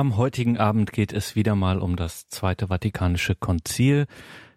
[0.00, 4.06] Am heutigen Abend geht es wieder mal um das Zweite Vatikanische Konzil,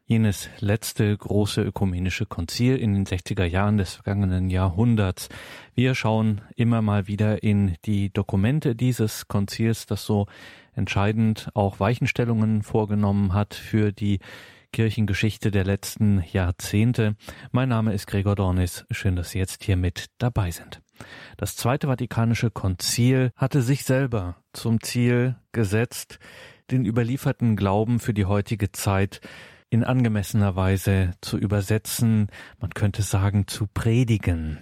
[0.05, 5.27] jenes letzte große ökumenische Konzil in den 60er Jahren des vergangenen Jahrhunderts.
[5.75, 10.27] Wir schauen immer mal wieder in die Dokumente dieses Konzils, das so
[10.75, 14.19] entscheidend auch Weichenstellungen vorgenommen hat für die
[14.71, 17.17] Kirchengeschichte der letzten Jahrzehnte.
[17.51, 18.85] Mein Name ist Gregor Dornis.
[18.91, 20.81] Schön, dass Sie jetzt hier mit dabei sind.
[21.37, 26.19] Das Zweite Vatikanische Konzil hatte sich selber zum Ziel gesetzt,
[26.71, 29.21] den überlieferten Glauben für die heutige Zeit
[29.69, 32.27] in angemessener Weise zu übersetzen,
[32.59, 34.59] man könnte sagen zu predigen.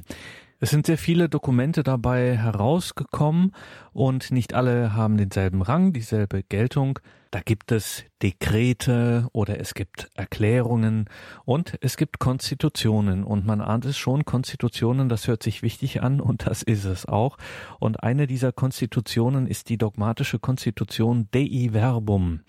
[0.60, 3.52] Es sind sehr viele Dokumente dabei herausgekommen
[3.94, 7.00] und nicht alle haben denselben Rang, dieselbe Geltung.
[7.32, 11.10] Da gibt es Dekrete oder es gibt Erklärungen
[11.46, 16.20] und es gibt Konstitutionen und man ahnt es schon, Konstitutionen, das hört sich wichtig an
[16.20, 17.38] und das ist es auch.
[17.80, 22.42] Und eine dieser Konstitutionen ist die dogmatische Konstitution Dei Verbum,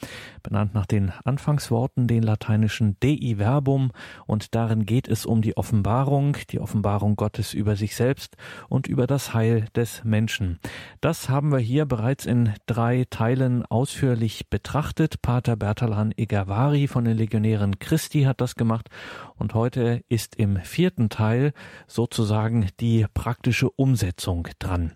[0.43, 3.93] benannt nach den Anfangsworten, den lateinischen Dei Verbum
[4.27, 8.37] und darin geht es um die Offenbarung, die Offenbarung Gottes über sich selbst
[8.69, 10.59] und über das Heil des Menschen.
[11.01, 14.72] Das haben wir hier bereits in drei Teilen ausführlich betrachtet.
[14.73, 18.89] Pater Bertalan Egavari von den Legionären Christi hat das gemacht
[19.37, 21.53] und heute ist im vierten Teil
[21.87, 24.93] sozusagen die praktische Umsetzung dran.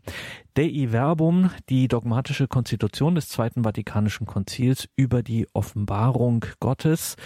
[0.54, 7.16] Dei Verbum, die dogmatische Konstitution des Zweiten Vatikanischen Konzils über die Offenbarung Gottes.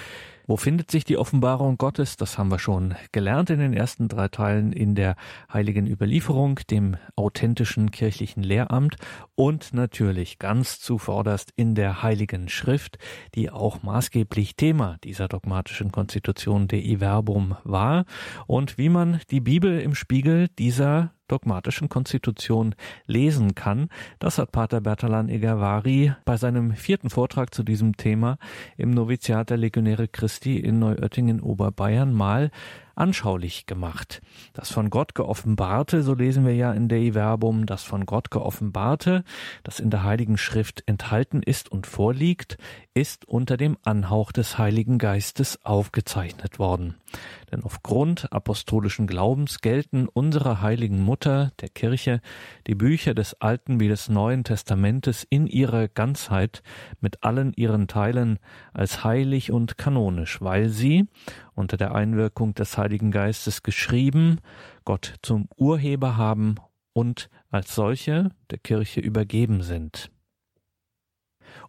[0.50, 2.16] Wo findet sich die Offenbarung Gottes?
[2.16, 5.14] Das haben wir schon gelernt in den ersten drei Teilen in der
[5.52, 8.96] heiligen Überlieferung, dem authentischen kirchlichen Lehramt
[9.36, 12.98] und natürlich ganz zuvorderst in der heiligen Schrift,
[13.36, 18.04] die auch maßgeblich Thema dieser dogmatischen Konstitution Dei Verbum war
[18.48, 22.74] und wie man die Bibel im Spiegel dieser dogmatischen Konstitution
[23.06, 23.88] lesen kann.
[24.18, 28.38] Das hat Pater Bertalan Egavari bei seinem vierten Vortrag zu diesem Thema
[28.76, 32.50] im Noviziat der Legionäre Christi in Neuöttingen Oberbayern mal
[33.00, 34.20] anschaulich gemacht.
[34.52, 39.24] Das von Gott geoffenbarte, so lesen wir ja in Dei Verbum, das von Gott geoffenbarte,
[39.62, 42.58] das in der Heiligen Schrift enthalten ist und vorliegt,
[42.92, 46.96] ist unter dem Anhauch des Heiligen Geistes aufgezeichnet worden.
[47.52, 52.20] Denn aufgrund apostolischen Glaubens gelten unserer heiligen Mutter, der Kirche,
[52.66, 56.62] die Bücher des Alten wie des Neuen Testamentes in ihrer Ganzheit
[57.00, 58.40] mit allen ihren Teilen
[58.72, 61.06] als heilig und kanonisch, weil sie,
[61.54, 64.40] unter der Einwirkung des Heiligen Geistes geschrieben,
[64.84, 66.56] Gott zum Urheber haben
[66.92, 70.10] und als solche der Kirche übergeben sind.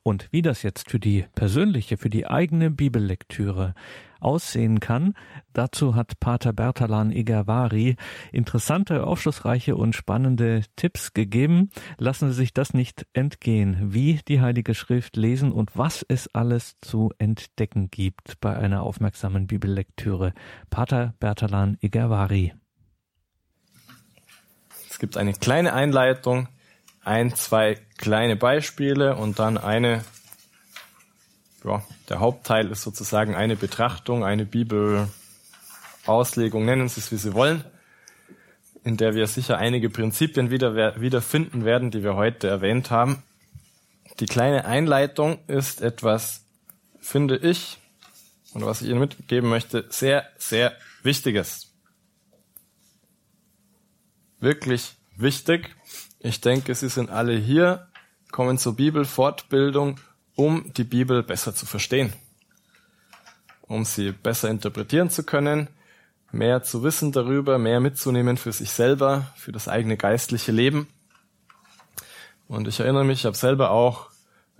[0.04, 3.76] Und wie das jetzt für die persönliche, für die eigene Bibellektüre
[4.20, 5.14] aussehen kann,
[5.54, 7.96] dazu hat Pater Bertalan Igavari
[8.32, 11.70] interessante, aufschlussreiche und spannende Tipps gegeben.
[11.98, 16.78] Lassen Sie sich das nicht entgehen, wie die Heilige Schrift lesen und was es alles
[16.82, 20.34] zu entdecken gibt bei einer aufmerksamen Bibellektüre.
[20.70, 22.54] Pater Bertalan Igavari.
[24.90, 26.48] Es gibt eine kleine Einleitung,
[27.04, 30.04] ein, zwei kleine Beispiele und dann eine,
[31.64, 37.64] ja, der Hauptteil ist sozusagen eine Betrachtung, eine Bibelauslegung, nennen Sie es wie Sie wollen,
[38.84, 43.24] in der wir sicher einige Prinzipien wieder, wiederfinden werden, die wir heute erwähnt haben.
[44.20, 46.44] Die kleine Einleitung ist etwas,
[47.00, 47.78] finde ich,
[48.54, 51.72] und was ich Ihnen mitgeben möchte, sehr, sehr Wichtiges.
[54.40, 55.70] Wirklich wichtig.
[56.24, 57.88] Ich denke, Sie sind alle hier,
[58.32, 60.00] kommen zur Bibelfortbildung,
[60.36, 62.14] um die Bibel besser zu verstehen,
[63.64, 65.68] um sie besser interpretieren zu können,
[66.32, 70.88] mehr zu wissen darüber, mehr mitzunehmen für sich selber, für das eigene geistliche Leben.
[72.48, 74.12] Und ich erinnere mich, ich habe selber auch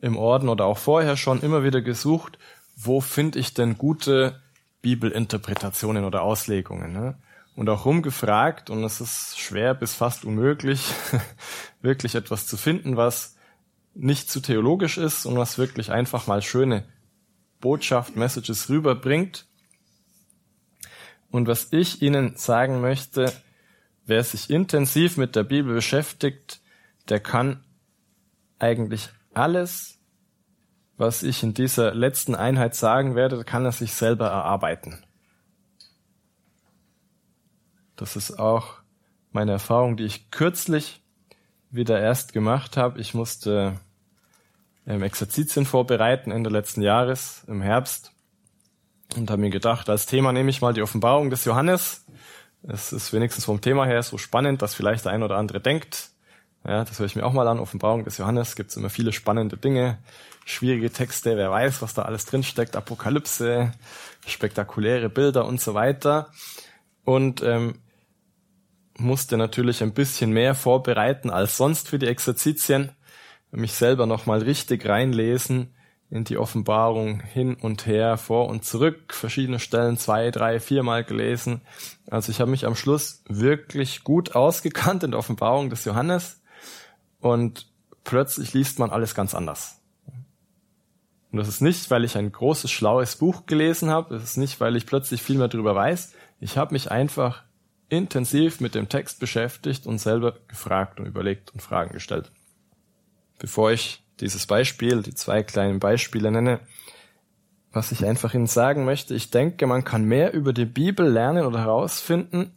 [0.02, 2.40] im Orden oder auch vorher schon immer wieder gesucht,
[2.76, 4.42] wo finde ich denn gute
[4.82, 6.92] Bibelinterpretationen oder Auslegungen.
[6.92, 7.16] Ne?
[7.56, 10.94] Und auch rumgefragt und es ist schwer bis fast unmöglich,
[11.82, 13.36] wirklich etwas zu finden, was
[13.94, 16.86] nicht zu theologisch ist und was wirklich einfach mal schöne
[17.60, 19.46] Botschaft, Messages rüberbringt.
[21.30, 23.32] Und was ich Ihnen sagen möchte,
[24.06, 26.62] wer sich intensiv mit der Bibel beschäftigt,
[27.10, 27.64] der kann
[28.60, 30.00] eigentlich alles,
[30.98, 35.04] was ich in dieser letzten Einheit sagen werde, kann er sich selber erarbeiten.
[38.02, 38.78] Das ist auch
[39.32, 41.04] meine Erfahrung, die ich kürzlich
[41.70, 43.00] wieder erst gemacht habe.
[43.00, 43.80] Ich musste
[44.88, 48.12] ähm, Exerzitien vorbereiten Ende letzten Jahres im Herbst
[49.16, 52.04] und habe mir gedacht, als Thema nehme ich mal die Offenbarung des Johannes.
[52.64, 56.10] Es ist wenigstens vom Thema her so spannend, dass vielleicht der ein oder andere denkt,
[56.66, 57.60] Ja, das höre ich mir auch mal an.
[57.60, 60.00] Offenbarung des Johannes gibt es immer viele spannende Dinge,
[60.46, 63.74] schwierige Texte, wer weiß, was da alles drinsteckt, Apokalypse,
[64.26, 66.32] spektakuläre Bilder und so weiter.
[67.04, 67.76] Und ähm,
[69.02, 72.92] musste natürlich ein bisschen mehr vorbereiten als sonst für die Exerzitien,
[73.52, 75.74] mich selber nochmal richtig reinlesen
[76.10, 81.62] in die Offenbarung hin und her, vor und zurück, verschiedene Stellen zwei, drei, viermal gelesen.
[82.10, 86.42] Also ich habe mich am Schluss wirklich gut ausgekannt in der Offenbarung des Johannes
[87.20, 87.68] und
[88.04, 89.82] plötzlich liest man alles ganz anders.
[91.32, 94.60] Und das ist nicht, weil ich ein großes, schlaues Buch gelesen habe, das ist nicht,
[94.60, 96.14] weil ich plötzlich viel mehr darüber weiß.
[96.42, 97.44] Ich habe mich einfach
[97.92, 102.32] intensiv mit dem Text beschäftigt und selber gefragt und überlegt und Fragen gestellt.
[103.38, 106.62] Bevor ich dieses Beispiel, die zwei kleinen Beispiele nenne,
[107.74, 111.46] was ich einfach Ihnen sagen möchte, ich denke, man kann mehr über die Bibel lernen
[111.46, 112.52] oder herausfinden,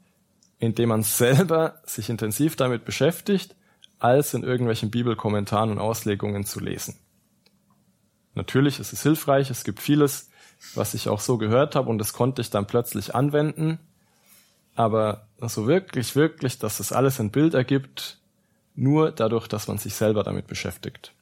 [0.58, 3.56] indem man selber sich intensiv damit beschäftigt,
[3.98, 6.96] als in irgendwelchen Bibelkommentaren und Auslegungen zu lesen.
[8.34, 10.30] Natürlich ist es hilfreich, es gibt vieles,
[10.74, 13.80] was ich auch so gehört habe und das konnte ich dann plötzlich anwenden,
[14.74, 18.18] aber so wirklich, wirklich, dass das alles ein Bild ergibt,
[18.74, 21.12] nur dadurch, dass man sich selber damit beschäftigt.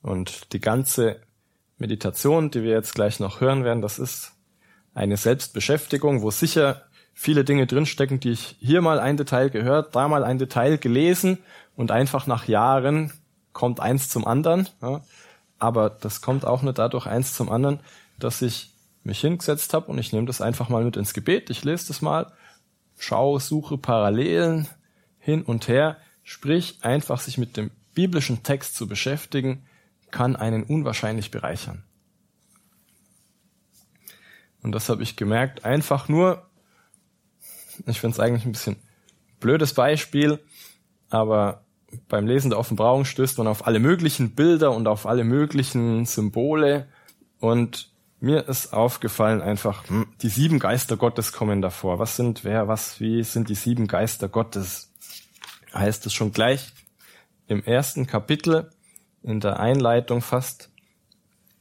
[0.00, 1.20] Und die ganze
[1.76, 4.32] Meditation, die wir jetzt gleich noch hören werden, das ist
[4.94, 6.82] eine Selbstbeschäftigung, wo sicher
[7.12, 11.38] viele Dinge drinstecken, die ich hier mal ein Detail gehört, da mal ein Detail gelesen
[11.76, 13.12] und einfach nach Jahren
[13.52, 14.68] kommt eins zum anderen.
[14.80, 15.02] Ja.
[15.58, 17.80] Aber das kommt auch nur dadurch eins zum anderen,
[18.18, 18.72] dass ich
[19.04, 21.50] mich hingesetzt habe und ich nehme das einfach mal mit ins Gebet.
[21.50, 22.32] Ich lese das mal,
[22.98, 24.68] schaue, suche Parallelen
[25.18, 25.98] hin und her.
[26.22, 29.66] Sprich, einfach sich mit dem biblischen Text zu beschäftigen,
[30.10, 31.84] kann einen unwahrscheinlich bereichern.
[34.62, 36.46] Und das habe ich gemerkt, einfach nur,
[37.86, 38.76] ich finde es eigentlich ein bisschen
[39.40, 40.40] blödes Beispiel,
[41.10, 41.64] aber
[42.08, 46.88] beim Lesen der Offenbarung stößt man auf alle möglichen Bilder und auf alle möglichen Symbole
[47.40, 51.98] und mir ist aufgefallen einfach, hm, die sieben Geister Gottes kommen davor.
[51.98, 54.92] Was sind, wer, was, wie sind die sieben Geister Gottes?
[55.72, 56.72] Heißt es schon gleich
[57.46, 58.70] im ersten Kapitel
[59.22, 60.70] in der Einleitung fast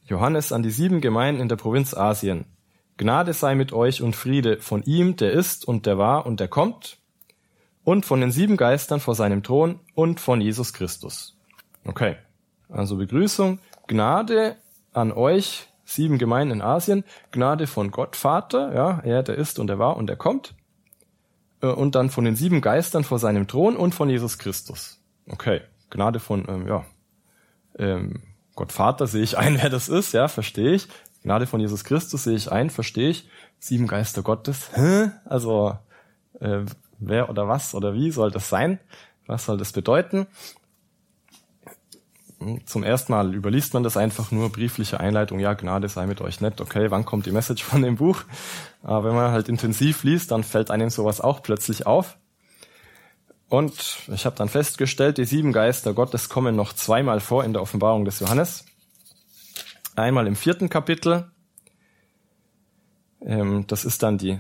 [0.05, 2.45] Johannes an die sieben Gemeinden in der Provinz Asien.
[2.97, 6.47] Gnade sei mit euch und Friede von ihm, der ist und der war und der
[6.47, 6.97] kommt,
[7.83, 11.37] und von den sieben Geistern vor seinem Thron und von Jesus Christus.
[11.85, 12.15] Okay,
[12.69, 14.57] also Begrüßung, Gnade
[14.93, 19.67] an euch, sieben Gemeinden in Asien, Gnade von Gott Vater, ja, er, der ist und
[19.67, 20.53] der war und der kommt,
[21.61, 25.01] äh, und dann von den sieben Geistern vor seinem Thron und von Jesus Christus.
[25.29, 26.85] Okay, Gnade von, ähm, ja,
[27.79, 28.21] ähm,
[28.55, 30.87] Gott Vater sehe ich ein, wer das ist, ja, verstehe ich.
[31.23, 33.29] Gnade von Jesus Christus sehe ich ein, verstehe ich.
[33.59, 35.11] Sieben Geister Gottes, hä?
[35.25, 35.77] Also,
[36.39, 36.65] äh,
[36.99, 38.79] wer oder was oder wie soll das sein?
[39.25, 40.27] Was soll das bedeuten?
[42.65, 46.39] Zum ersten Mal überliest man das einfach nur, briefliche Einleitung, ja, Gnade sei mit euch
[46.39, 48.23] nett, okay, wann kommt die Message von dem Buch?
[48.83, 52.17] Aber wenn man halt intensiv liest, dann fällt einem sowas auch plötzlich auf.
[53.49, 57.61] Und ich habe dann festgestellt, die sieben Geister Gottes kommen noch zweimal vor in der
[57.61, 58.65] Offenbarung des Johannes.
[59.95, 61.31] Einmal im vierten Kapitel.
[63.21, 64.39] Ähm, das ist dann die,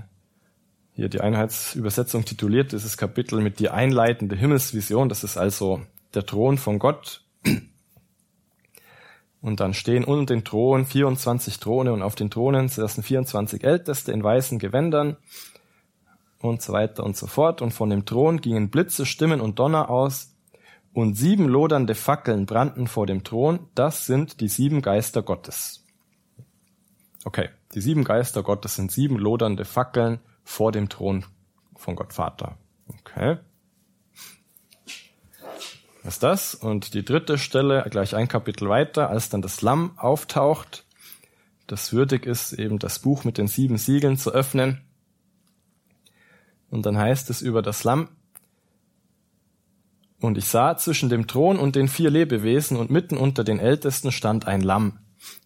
[0.91, 5.09] hier die Einheitsübersetzung tituliert, dieses Kapitel mit die einleitende Himmelsvision.
[5.09, 5.81] Das ist also
[6.13, 7.23] der Thron von Gott.
[9.41, 14.11] Und dann stehen unter den Thron 24 Throne und auf den Thronen saßen 24 Älteste
[14.11, 15.17] in weißen Gewändern
[16.39, 17.61] und so weiter und so fort.
[17.61, 20.33] Und von dem Thron gingen Blitze, Stimmen und Donner aus,
[20.97, 23.67] und sieben lodernde Fackeln brannten vor dem Thron.
[23.75, 25.85] Das sind die sieben Geister Gottes.
[27.23, 31.23] Okay, die sieben Geister Gottes sind sieben lodernde Fackeln vor dem Thron
[31.75, 32.57] von Gott Vater.
[32.87, 33.37] Okay.
[36.07, 36.55] Ist das?
[36.55, 40.85] Und die dritte Stelle, gleich ein Kapitel weiter, als dann das Lamm auftaucht,
[41.67, 44.81] das würdig ist, eben das Buch mit den sieben Siegeln zu öffnen.
[46.69, 48.07] Und dann heißt es über das Lamm,
[50.19, 54.11] und ich sah zwischen dem Thron und den vier Lebewesen und mitten unter den Ältesten
[54.11, 54.99] stand ein Lamm.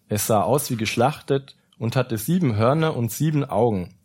[0.08, 3.96] Es sah aus wie geschlachtet und hatte sieben Hörner und sieben Augen.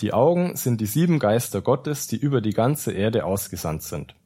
[0.00, 4.17] Die Augen sind die sieben Geister Gottes, die über die ganze Erde ausgesandt sind.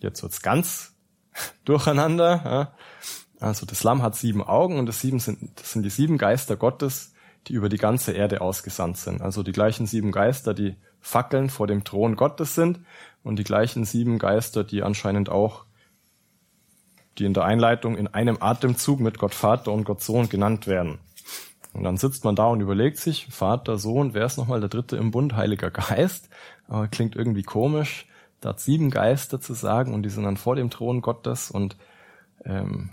[0.00, 0.94] Jetzt wird's ganz
[1.64, 2.42] durcheinander.
[2.44, 2.74] Ja.
[3.40, 6.56] Also das Lamm hat sieben Augen und das, sieben sind, das sind die sieben Geister
[6.56, 7.12] Gottes,
[7.46, 9.20] die über die ganze Erde ausgesandt sind.
[9.20, 12.80] Also die gleichen sieben Geister, die Fackeln vor dem Thron Gottes sind
[13.22, 15.64] und die gleichen sieben Geister, die anscheinend auch,
[17.18, 20.98] die in der Einleitung in einem Atemzug mit Gott Vater und Gott Sohn genannt werden.
[21.74, 24.96] Und dann sitzt man da und überlegt sich, Vater, Sohn, wer ist nochmal der dritte
[24.96, 26.28] im Bund, Heiliger Geist?
[26.68, 28.06] Aber klingt irgendwie komisch.
[28.44, 31.76] Da sieben Geister zu sagen und die sind dann vor dem Thron Gottes und
[32.44, 32.90] ähm,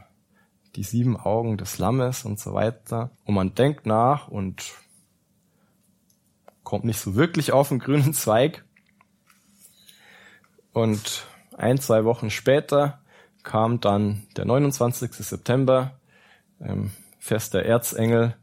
[0.75, 3.11] die sieben Augen des Lammes und so weiter.
[3.25, 4.63] Und man denkt nach und
[6.63, 8.63] kommt nicht so wirklich auf den grünen Zweig.
[10.71, 11.25] Und
[11.57, 13.01] ein, zwei Wochen später
[13.43, 15.11] kam dann der 29.
[15.11, 15.99] September,
[16.61, 18.35] ähm, Fest der Erzengel,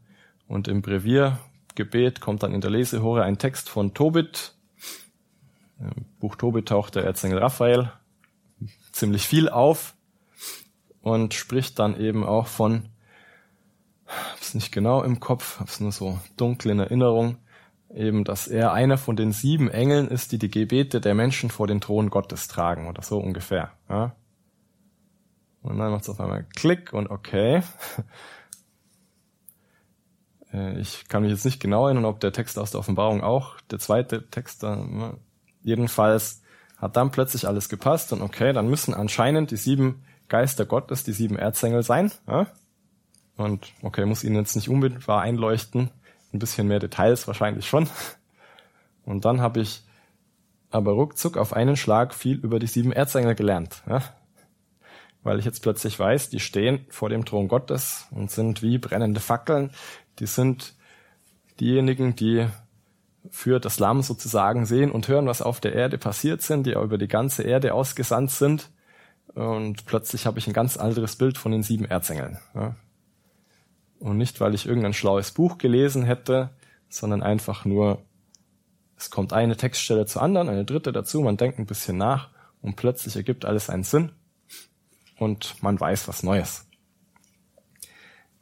[0.47, 4.55] und im Breviergebet kommt dann in der Lesehore ein Text von Tobit.
[6.19, 7.91] Buch Tobit taucht der Erzengel Raphael
[8.91, 9.95] ziemlich viel auf
[11.01, 12.89] und spricht dann eben auch von,
[14.05, 17.37] hab's nicht genau im Kopf, hab's nur so dunkel in Erinnerung,
[17.93, 21.67] eben, dass er einer von den sieben Engeln ist, die die Gebete der Menschen vor
[21.67, 23.71] den Thron Gottes tragen oder so ungefähr.
[23.89, 24.15] Ja?
[25.61, 27.63] Und dann macht's auf einmal Klick und okay.
[30.51, 33.61] Äh, ich kann mich jetzt nicht genau erinnern, ob der Text aus der Offenbarung auch,
[33.69, 35.15] der zweite Text da, ne?
[35.69, 36.41] Jedenfalls
[36.77, 41.13] hat dann plötzlich alles gepasst und okay, dann müssen anscheinend die sieben Geister Gottes, die
[41.13, 42.11] sieben Erzengel sein.
[42.27, 42.47] Ja?
[43.37, 45.89] Und okay, muss Ihnen jetzt nicht unmittelbar einleuchten,
[46.33, 47.89] ein bisschen mehr Details wahrscheinlich schon.
[49.05, 49.83] Und dann habe ich
[50.71, 53.81] aber ruckzuck auf einen Schlag viel über die sieben Erzengel gelernt.
[53.87, 54.01] Ja?
[55.23, 59.19] Weil ich jetzt plötzlich weiß, die stehen vor dem Thron Gottes und sind wie brennende
[59.19, 59.71] Fackeln,
[60.19, 60.75] die sind
[61.59, 62.47] diejenigen, die
[63.29, 66.83] für das Lamm sozusagen sehen und hören, was auf der Erde passiert sind, die auch
[66.83, 68.69] über die ganze Erde ausgesandt sind.
[69.33, 72.39] Und plötzlich habe ich ein ganz anderes Bild von den sieben Erzengeln.
[73.99, 76.51] Und nicht, weil ich irgendein schlaues Buch gelesen hätte,
[76.87, 78.01] sondern einfach nur,
[78.97, 82.29] es kommt eine Textstelle zur anderen, eine dritte dazu, man denkt ein bisschen nach
[82.61, 84.11] und plötzlich ergibt alles einen Sinn
[85.17, 86.65] und man weiß was Neues.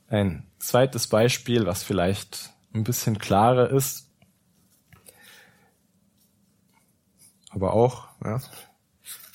[0.07, 4.06] Ein zweites Beispiel, was vielleicht ein bisschen klarer ist,
[7.49, 8.41] aber auch ja,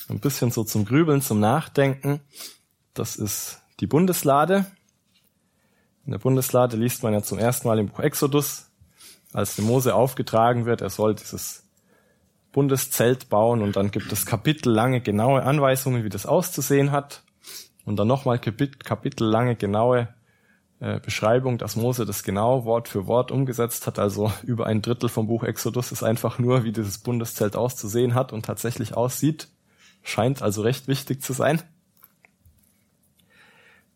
[0.08, 2.20] ein bisschen so zum Grübeln, zum Nachdenken.
[2.94, 4.66] Das ist die Bundeslade.
[6.04, 8.70] In der Bundeslade liest man ja zum ersten Mal im Buch Exodus,
[9.32, 11.62] als dem Mose aufgetragen wird, er soll dieses
[12.52, 17.22] Bundeszelt bauen und dann gibt es kapitellange genaue Anweisungen, wie das auszusehen hat
[17.86, 20.08] und dann nochmal kapitellange genaue
[20.82, 24.00] äh, Beschreibung, dass Mose das genau Wort für Wort umgesetzt hat.
[24.00, 28.32] Also über ein Drittel vom Buch Exodus ist einfach nur, wie dieses Bundeszelt auszusehen hat
[28.32, 29.46] und tatsächlich aussieht.
[30.02, 31.62] Scheint also recht wichtig zu sein.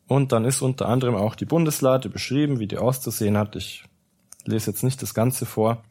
[0.07, 3.57] Und dann ist unter anderem auch die Bundeslade beschrieben, wie die auszusehen hat.
[3.57, 3.83] Ich
[4.45, 5.83] lese jetzt nicht das Ganze vor.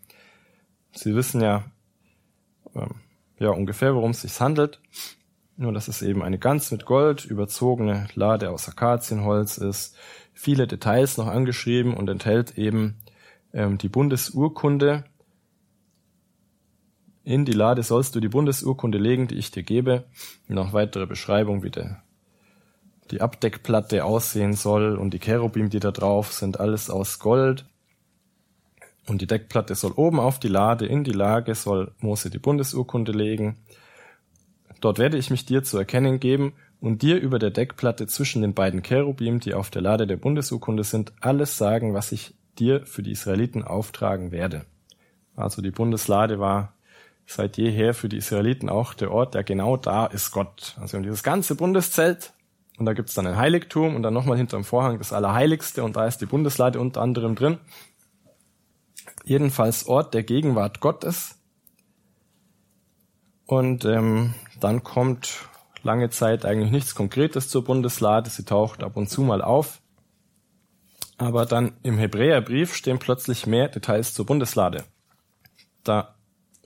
[0.94, 1.66] Sie wissen ja,
[2.74, 2.96] ähm,
[3.38, 4.80] ja ungefähr, worum es sich handelt.
[5.58, 9.98] Nur, dass es eben eine ganz mit Gold überzogene Lade aus Akazienholz ist,
[10.36, 12.98] viele Details noch angeschrieben und enthält eben
[13.54, 15.06] ähm, die Bundesurkunde.
[17.24, 20.04] In die Lade sollst du die Bundesurkunde legen, die ich dir gebe.
[20.48, 22.04] noch weitere Beschreibung, wie der,
[23.10, 27.66] die Abdeckplatte aussehen soll und die Cherubim, die da drauf sind, alles aus Gold.
[29.08, 33.12] Und die Deckplatte soll oben auf die Lade, in die Lage soll Mose die Bundesurkunde
[33.12, 33.58] legen.
[34.82, 38.54] Dort werde ich mich dir zu erkennen geben und dir über der Deckplatte zwischen den
[38.54, 43.04] beiden Cherubim, die auf der Lade der Bundesurkunde sind, alles sagen, was ich dir für
[43.04, 44.66] die Israeliten auftragen werde.
[45.36, 46.74] Also die Bundeslade war
[47.26, 50.76] seit jeher für die Israeliten auch der Ort, der genau da ist Gott.
[50.80, 52.34] Also dieses ganze Bundeszelt
[52.78, 56.06] und da gibt's dann ein Heiligtum und dann nochmal hinterm Vorhang das Allerheiligste und da
[56.06, 57.58] ist die Bundeslade unter anderem drin.
[59.24, 61.40] Jedenfalls Ort der Gegenwart Gottes.
[63.46, 65.48] Und ähm, dann kommt
[65.86, 68.30] lange Zeit eigentlich nichts Konkretes zur Bundeslade.
[68.30, 69.82] Sie taucht ab und zu mal auf.
[71.18, 74.84] Aber dann im Hebräerbrief stehen plötzlich mehr Details zur Bundeslade.
[75.84, 76.16] Da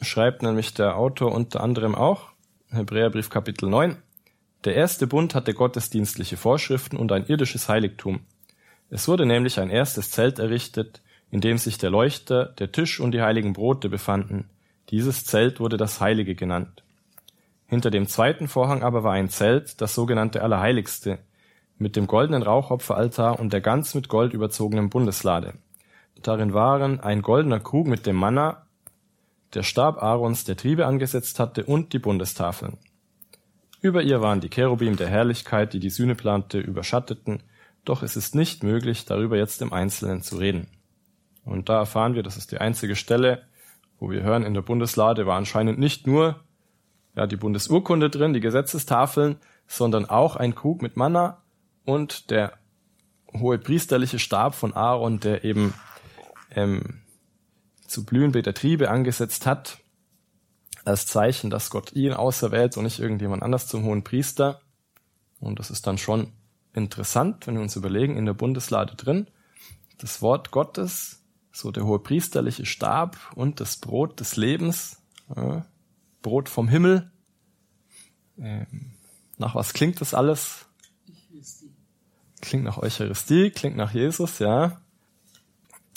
[0.01, 2.29] schreibt nämlich der Autor unter anderem auch,
[2.69, 3.97] Hebräerbrief Kapitel 9,
[4.63, 8.21] der erste Bund hatte gottesdienstliche Vorschriften und ein irdisches Heiligtum.
[8.89, 13.11] Es wurde nämlich ein erstes Zelt errichtet, in dem sich der Leuchter, der Tisch und
[13.11, 14.49] die heiligen Brote befanden.
[14.89, 16.83] Dieses Zelt wurde das Heilige genannt.
[17.69, 21.19] Hinter dem zweiten Vorhang aber war ein Zelt, das sogenannte Allerheiligste,
[21.77, 25.53] mit dem goldenen Rauchopferaltar und der ganz mit Gold überzogenen Bundeslade.
[26.23, 28.65] Darin waren ein goldener Krug mit dem Manna,
[29.53, 32.77] der Stab Aarons, der Triebe angesetzt hatte, und die Bundestafeln.
[33.81, 37.43] Über ihr waren die Cherubim der Herrlichkeit, die die Sühneplante überschatteten,
[37.85, 40.67] doch es ist nicht möglich, darüber jetzt im Einzelnen zu reden.
[41.45, 43.43] Und da erfahren wir, das ist die einzige Stelle,
[43.99, 46.43] wo wir hören, in der Bundeslade war anscheinend nicht nur
[47.15, 49.37] ja, die Bundesurkunde drin, die Gesetzestafeln,
[49.67, 51.41] sondern auch ein Krug mit Manna
[51.85, 52.53] und der
[53.33, 55.73] hohe priesterliche Stab von Aaron, der eben
[56.51, 57.01] ähm,
[57.85, 59.79] zu blühende Triebe angesetzt hat,
[60.85, 64.61] als Zeichen, dass Gott ihn auserwählt und nicht irgendjemand anders zum hohen Priester.
[65.39, 66.33] Und das ist dann schon
[66.73, 69.27] interessant, wenn wir uns überlegen, in der Bundeslade drin,
[69.97, 75.01] das Wort Gottes, so der hohe priesterliche Stab und das Brot des Lebens,
[75.35, 75.65] ja,
[76.21, 77.11] Brot vom Himmel.
[78.37, 78.91] Ähm,
[79.37, 80.65] nach was klingt das alles?
[82.41, 84.81] Klingt nach Eucharistie, klingt nach Jesus, ja.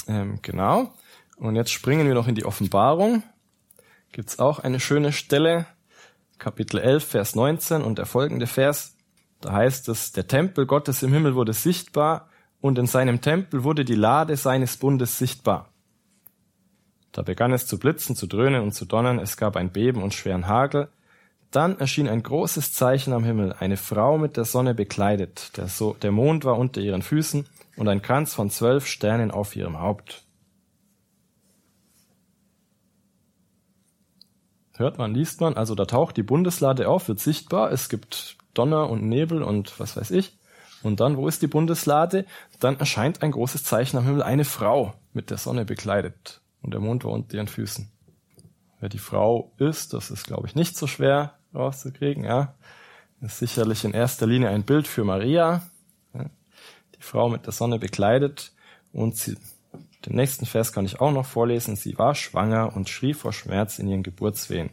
[0.07, 0.93] Ähm, genau.
[1.37, 3.23] Und jetzt springen wir noch in die Offenbarung.
[4.13, 5.67] Gibt's auch eine schöne Stelle,
[6.39, 8.97] Kapitel 11, Vers 19 und der folgende Vers.
[9.41, 12.29] Da heißt es, der Tempel Gottes im Himmel wurde sichtbar
[12.61, 15.72] und in seinem Tempel wurde die Lade seines Bundes sichtbar.
[17.13, 20.15] Da begann es zu blitzen, zu dröhnen und zu donnern, es gab ein Beben und
[20.15, 20.89] schweren Hagel.
[21.51, 25.95] Dann erschien ein großes Zeichen am Himmel, eine Frau mit der Sonne bekleidet, der, so
[26.01, 30.25] der Mond war unter ihren Füßen und ein Kranz von zwölf Sternen auf ihrem Haupt.
[34.77, 38.89] Hört man, liest man, also da taucht die Bundeslade auf, wird sichtbar, es gibt Donner
[38.89, 40.39] und Nebel und was weiß ich.
[40.83, 42.25] Und dann, wo ist die Bundeslade?
[42.59, 46.81] Dann erscheint ein großes Zeichen am Himmel, eine Frau mit der Sonne bekleidet und der
[46.81, 47.91] Mond war unter ihren Füßen.
[48.81, 52.25] Wer die Frau ist, das ist, glaube ich, nicht so schwer rauszukriegen.
[52.25, 52.55] Ja,
[53.21, 55.63] ist sicherlich in erster Linie ein Bild für Maria,
[56.15, 56.31] ja?
[56.97, 58.53] die Frau mit der Sonne bekleidet
[58.93, 59.37] und sie
[60.07, 61.77] den nächsten Vers kann ich auch noch vorlesen.
[61.77, 64.71] Sie war schwanger und schrie vor Schmerz in ihren Geburtswehen.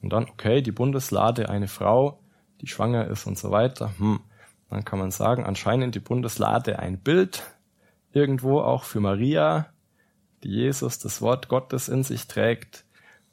[0.00, 2.18] Und dann, okay, die Bundeslade, eine Frau,
[2.60, 3.92] die schwanger ist und so weiter.
[3.98, 4.20] Hm.
[4.70, 7.42] Dann kann man sagen, anscheinend die Bundeslade ein Bild,
[8.12, 9.66] irgendwo auch für Maria,
[10.44, 12.84] die Jesus das Wort Gottes in sich trägt.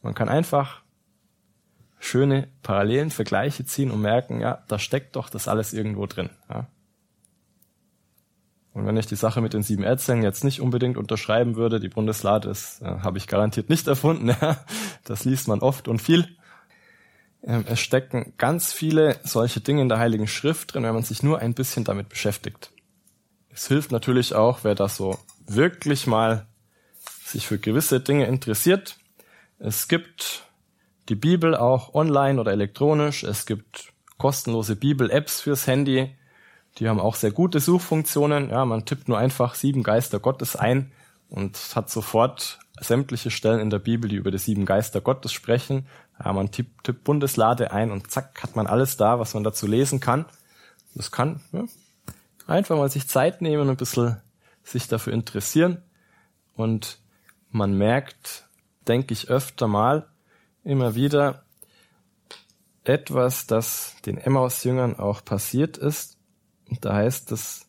[0.01, 0.81] Man kann einfach
[1.99, 6.29] schöne Parallelen, Vergleiche ziehen und merken, ja, da steckt doch das alles irgendwo drin.
[6.49, 6.67] Ja.
[8.73, 11.89] Und wenn ich die Sache mit den sieben Erzählen jetzt nicht unbedingt unterschreiben würde, die
[11.89, 14.29] Bundeslade ist, äh, habe ich garantiert nicht erfunden.
[14.41, 14.63] Ja.
[15.03, 16.27] Das liest man oft und viel.
[17.43, 21.21] Ähm, es stecken ganz viele solche Dinge in der Heiligen Schrift drin, wenn man sich
[21.21, 22.71] nur ein bisschen damit beschäftigt.
[23.49, 26.47] Es hilft natürlich auch, wer das so wirklich mal
[27.31, 28.97] sich für gewisse Dinge interessiert.
[29.59, 30.43] Es gibt
[31.09, 33.23] die Bibel auch online oder elektronisch.
[33.23, 36.15] Es gibt kostenlose Bibel-Apps fürs Handy.
[36.77, 38.49] Die haben auch sehr gute Suchfunktionen.
[38.49, 40.91] Ja, man tippt nur einfach sieben Geister Gottes ein
[41.29, 45.87] und hat sofort sämtliche Stellen in der Bibel, die über die sieben Geister Gottes sprechen.
[46.23, 49.67] Ja, man tippt, tippt Bundeslade ein und zack, hat man alles da, was man dazu
[49.67, 50.25] lesen kann.
[50.95, 51.65] Das kann ja,
[52.47, 54.21] einfach mal sich Zeit nehmen und ein bisschen
[54.63, 55.81] sich dafür interessieren.
[56.55, 57.00] Und
[57.51, 58.49] man merkt,
[58.87, 60.09] denke ich öfter mal,
[60.63, 61.43] immer wieder
[62.83, 66.17] etwas, das den Emmaus-Jüngern auch passiert ist,
[66.69, 67.67] und da heißt es,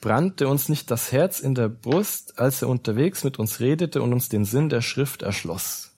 [0.00, 4.12] brannte uns nicht das Herz in der Brust, als er unterwegs mit uns redete und
[4.12, 5.92] uns den Sinn der Schrift erschloss.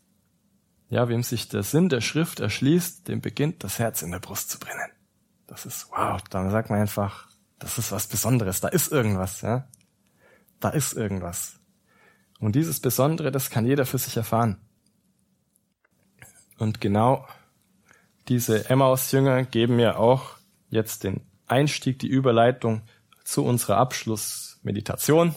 [0.90, 4.50] Ja, wem sich der Sinn der Schrift erschließt, dem beginnt das Herz in der Brust
[4.50, 4.90] zu brennen.
[5.46, 9.68] Das ist, wow, dann sagt man einfach, das ist was Besonderes, da ist irgendwas, ja.
[10.60, 11.57] Da ist irgendwas.
[12.40, 14.58] Und dieses Besondere, das kann jeder für sich erfahren.
[16.58, 17.26] Und genau
[18.28, 20.36] diese Emmaus-Jünger geben mir auch
[20.70, 22.82] jetzt den Einstieg, die Überleitung
[23.24, 25.34] zu unserer Abschlussmeditation,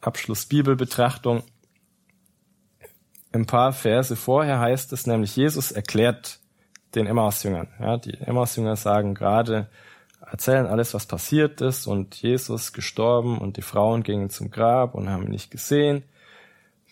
[0.00, 1.42] Abschlussbibelbetrachtung.
[3.32, 6.40] Ein paar Verse vorher heißt es nämlich, Jesus erklärt
[6.94, 7.68] den Emmaus-Jüngern.
[7.78, 9.70] Ja, die Emmaus-Jünger sagen gerade,
[10.30, 15.10] erzählen alles, was passiert ist und Jesus gestorben und die Frauen gingen zum Grab und
[15.10, 16.04] haben ihn nicht gesehen.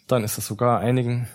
[0.07, 1.29] Dann ist es sogar einigen,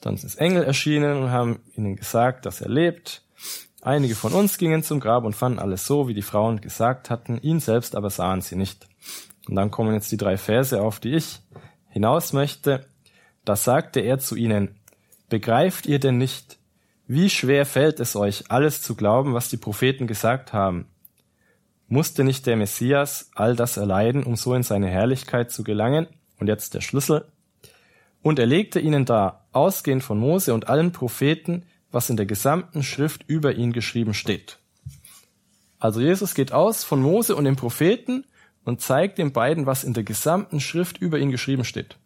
[0.00, 3.22] dann sind es Engel erschienen und haben ihnen gesagt, dass er lebt.
[3.80, 7.38] Einige von uns gingen zum Grab und fanden alles so, wie die Frauen gesagt hatten,
[7.38, 8.86] ihn selbst aber sahen sie nicht.
[9.48, 11.40] Und dann kommen jetzt die drei Verse, auf die ich
[11.88, 12.86] hinaus möchte.
[13.44, 14.76] Da sagte er zu ihnen,
[15.28, 16.58] begreift ihr denn nicht,
[17.12, 20.86] wie schwer fällt es euch, alles zu glauben, was die Propheten gesagt haben?
[21.86, 26.06] Musste nicht der Messias all das erleiden, um so in seine Herrlichkeit zu gelangen?
[26.38, 27.30] Und jetzt der Schlüssel.
[28.22, 32.82] Und er legte ihnen da, ausgehend von Mose und allen Propheten, was in der gesamten
[32.82, 34.58] Schrift über ihn geschrieben steht.
[35.78, 38.24] Also Jesus geht aus von Mose und den Propheten
[38.64, 41.98] und zeigt den beiden, was in der gesamten Schrift über ihn geschrieben steht.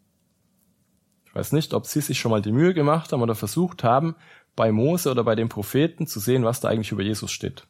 [1.27, 4.16] Ich weiß nicht, ob sie sich schon mal die Mühe gemacht haben oder versucht haben,
[4.57, 7.66] bei Mose oder bei den Propheten zu sehen, was da eigentlich über Jesus steht.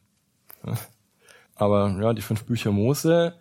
[1.57, 3.35] Aber ja, die fünf Bücher Mose,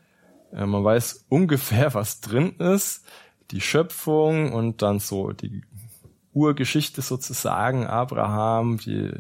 [0.51, 3.05] man weiß ungefähr, was drin ist.
[3.51, 5.61] Die Schöpfung und dann so die
[6.33, 9.11] Urgeschichte sozusagen, Abraham, die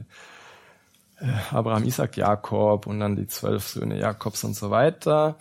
[1.19, 5.37] äh, Abraham, Isaac, Jakob und dann die zwölf Söhne Jakobs und so weiter.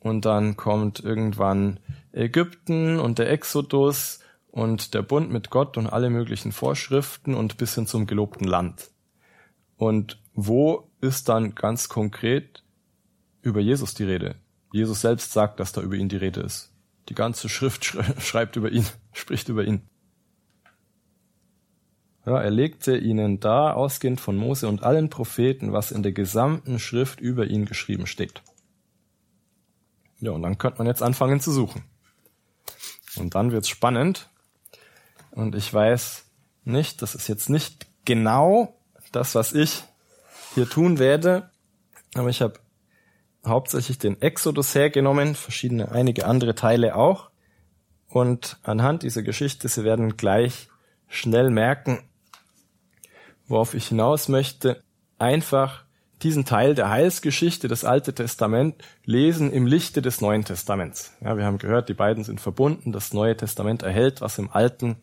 [0.00, 1.80] und dann kommt irgendwann
[2.12, 4.20] Ägypten und der Exodus
[4.58, 8.90] und der Bund mit Gott und alle möglichen Vorschriften und bis hin zum gelobten Land.
[9.76, 12.64] Und wo ist dann ganz konkret
[13.40, 14.34] über Jesus die Rede?
[14.72, 16.72] Jesus selbst sagt, dass da über ihn die Rede ist.
[17.08, 17.84] Die ganze Schrift
[18.18, 19.82] schreibt über ihn, spricht über ihn.
[22.26, 26.80] Ja, er legte ihnen da, ausgehend von Mose und allen Propheten, was in der gesamten
[26.80, 28.42] Schrift über ihn geschrieben steht.
[30.18, 31.84] Ja, und dann könnte man jetzt anfangen zu suchen.
[33.16, 34.28] Und dann wird's spannend.
[35.38, 36.24] Und ich weiß
[36.64, 38.76] nicht, das ist jetzt nicht genau
[39.12, 39.84] das, was ich
[40.56, 41.48] hier tun werde,
[42.14, 42.54] aber ich habe
[43.46, 47.30] hauptsächlich den Exodus hergenommen, verschiedene, einige andere Teile auch.
[48.08, 50.70] Und anhand dieser Geschichte, Sie werden gleich
[51.06, 52.02] schnell merken,
[53.46, 54.82] worauf ich hinaus möchte,
[55.18, 55.84] einfach
[56.20, 61.12] diesen Teil der Heilsgeschichte, das Alte Testament, lesen im Lichte des Neuen Testaments.
[61.20, 62.90] Ja, wir haben gehört, die beiden sind verbunden.
[62.90, 64.96] Das Neue Testament erhält, was im Alten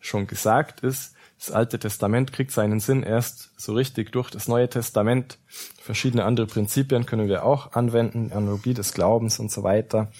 [0.00, 1.14] schon gesagt ist.
[1.38, 5.38] Das Alte Testament kriegt seinen Sinn erst so richtig durch das Neue Testament.
[5.46, 10.10] Verschiedene andere Prinzipien können wir auch anwenden, Analogie des Glaubens und so weiter.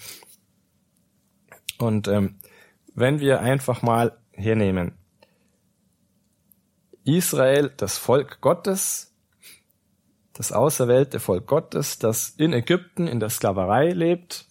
[1.77, 2.35] Und ähm,
[2.95, 4.93] wenn wir einfach mal hernehmen,
[7.03, 9.13] Israel, das Volk Gottes,
[10.33, 14.45] das auserwählte Volk Gottes, das in Ägypten in der Sklaverei lebt,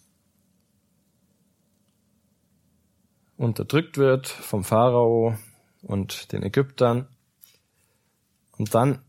[3.41, 5.35] unterdrückt wird vom Pharao
[5.81, 7.07] und den Ägyptern.
[8.57, 9.01] Und dann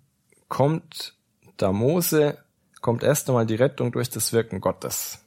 [0.49, 1.15] kommt
[1.59, 2.39] da Mose,
[2.81, 5.23] kommt erst einmal die Rettung durch das Wirken Gottes.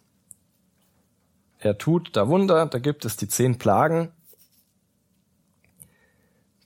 [1.59, 4.11] Er tut da Wunder, da gibt es die zehn Plagen,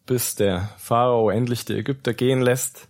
[0.05, 2.87] bis der Pharao endlich die Ägypter gehen lässt.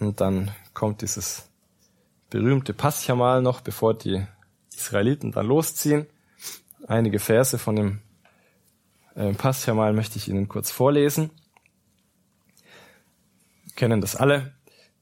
[0.00, 1.48] Und dann kommt dieses
[2.28, 4.26] berühmte Paschamal noch, bevor die
[4.74, 6.08] Israeliten dann losziehen.
[6.86, 8.00] Einige Verse von dem
[9.14, 11.30] äh, Paschamal möchte ich Ihnen kurz vorlesen.
[13.74, 14.52] kennen das alle.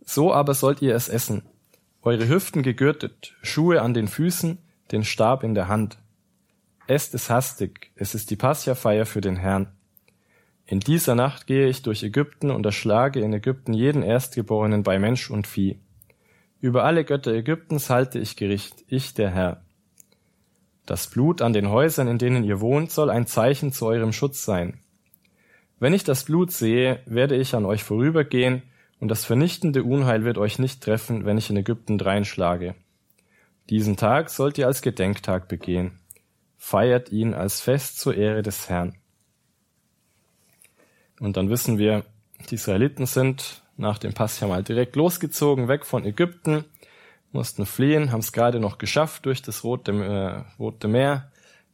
[0.04, 1.42] So aber sollt ihr es essen.
[2.02, 4.58] Eure Hüften gegürtet, Schuhe an den Füßen,
[4.90, 5.98] den Stab in der Hand.
[6.86, 9.72] Esst es hastig, es ist die Pascha-Feier für den Herrn.
[10.66, 15.30] In dieser Nacht gehe ich durch Ägypten und erschlage in Ägypten jeden Erstgeborenen bei Mensch
[15.30, 15.78] und Vieh.
[16.60, 19.64] Über alle Götter Ägyptens halte ich Gericht, ich der Herr.
[20.86, 24.44] Das Blut an den Häusern, in denen ihr wohnt, soll ein Zeichen zu eurem Schutz
[24.44, 24.80] sein.
[25.78, 28.62] Wenn ich das Blut sehe, werde ich an euch vorübergehen,
[28.98, 32.76] und das vernichtende Unheil wird euch nicht treffen, wenn ich in Ägypten dreinschlage.
[33.68, 35.98] Diesen Tag sollt ihr als Gedenktag begehen.
[36.56, 38.94] Feiert ihn als Fest zur Ehre des Herrn.
[41.18, 42.04] Und dann wissen wir,
[42.50, 46.64] die Israeliten sind nach dem Pass ja mal direkt losgezogen, weg von Ägypten,
[47.32, 51.30] mussten fliehen, haben es gerade noch geschafft durch das Rote, äh, Rote Meer,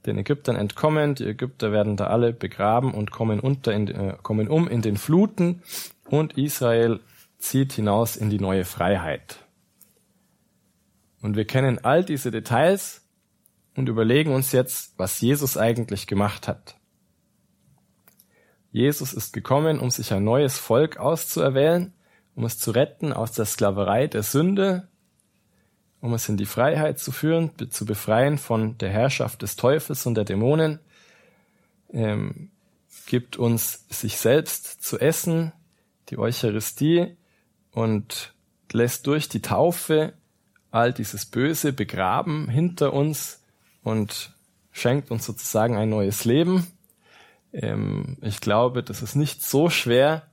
[0.06, 1.14] den Ägyptern entkommen.
[1.14, 4.96] Die Ägypter werden da alle begraben und kommen unter, in, äh, kommen um in den
[4.96, 5.62] Fluten
[6.08, 7.00] und Israel
[7.38, 9.38] zieht hinaus in die neue Freiheit.
[11.20, 13.04] Und wir kennen all diese Details
[13.74, 16.76] und überlegen uns jetzt, was Jesus eigentlich gemacht hat.
[18.70, 21.94] Jesus ist gekommen, um sich ein neues Volk auszuerwählen,
[22.34, 24.88] um es zu retten aus der Sklaverei der Sünde,
[26.00, 30.14] um es in die Freiheit zu führen, zu befreien von der Herrschaft des Teufels und
[30.14, 30.78] der Dämonen,
[31.92, 32.50] ähm,
[33.06, 35.52] gibt uns sich selbst zu essen,
[36.10, 37.16] die Eucharistie
[37.72, 38.34] und
[38.72, 40.12] lässt durch die Taufe
[40.70, 43.42] all dieses Böse begraben hinter uns
[43.82, 44.34] und
[44.70, 46.66] schenkt uns sozusagen ein neues Leben.
[47.52, 50.28] Ähm, ich glaube, das ist nicht so schwer,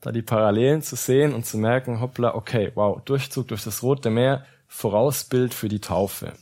[0.00, 4.10] da die Parallelen zu sehen und zu merken, hoppla, okay, wow, Durchzug durch das Rote
[4.10, 6.32] Meer, Vorausbild für die Taufe.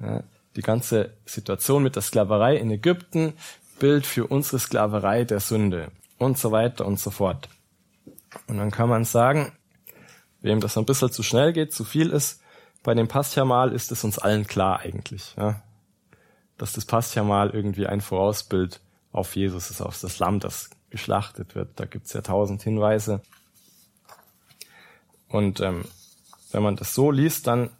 [0.00, 0.24] Ja,
[0.56, 3.34] die ganze Situation mit der Sklaverei in Ägypten,
[3.78, 7.50] Bild für unsere Sklaverei der Sünde und so weiter und so fort.
[8.46, 9.52] Und dann kann man sagen,
[10.40, 12.40] wem das ein bisschen zu schnell geht, zu viel ist,
[12.82, 15.62] bei dem Paschamal ist es uns allen klar eigentlich, ja,
[16.56, 18.80] dass das Paschamal irgendwie ein Vorausbild
[19.12, 21.78] auf Jesus ist, auf das Lamm, das geschlachtet wird.
[21.78, 23.20] Da gibt's ja tausend Hinweise.
[25.28, 25.84] Und ähm,
[26.54, 27.70] wenn man das so liest, dann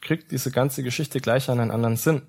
[0.00, 2.22] kriegt diese ganze Geschichte gleich einen anderen Sinn.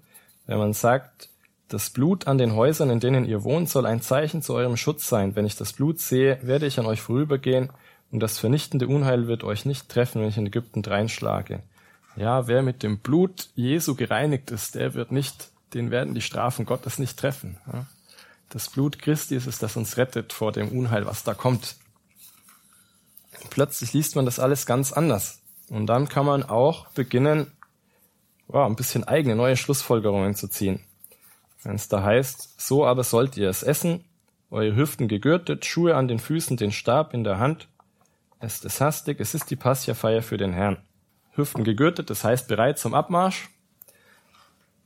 [0.46, 1.30] Wenn man sagt,
[1.68, 5.10] das Blut an den Häusern, in denen ihr wohnt, soll ein Zeichen zu eurem Schutz
[5.10, 5.36] sein.
[5.36, 7.72] Wenn ich das Blut sehe, werde ich an euch vorübergehen
[8.12, 11.64] und das vernichtende Unheil wird euch nicht treffen, wenn ich in Ägypten dreinschlage.
[12.16, 16.68] Ja, wer mit dem Blut Jesu gereinigt ist, der wird nicht, den werden die Strafen
[16.68, 17.58] Gottes nicht treffen.
[18.50, 21.78] Das Blut Christi ist es, das uns rettet vor dem Unheil, was da kommt.
[23.50, 25.43] Plötzlich liest man das alles ganz anders.
[25.70, 27.52] Und dann kann man auch beginnen,
[28.48, 30.84] wow, ein bisschen eigene neue Schlussfolgerungen zu ziehen.
[31.64, 34.04] Wenn es da heißt, so aber sollt ihr es essen,
[34.52, 37.68] eure Hüften gegürtet, Schuhe an den Füßen, den Stab in der Hand.
[38.40, 40.78] Es ist hastig, es ist die Passia-Feier für den Herrn.
[41.32, 43.50] Hüften gegürtet, das heißt bereit zum Abmarsch.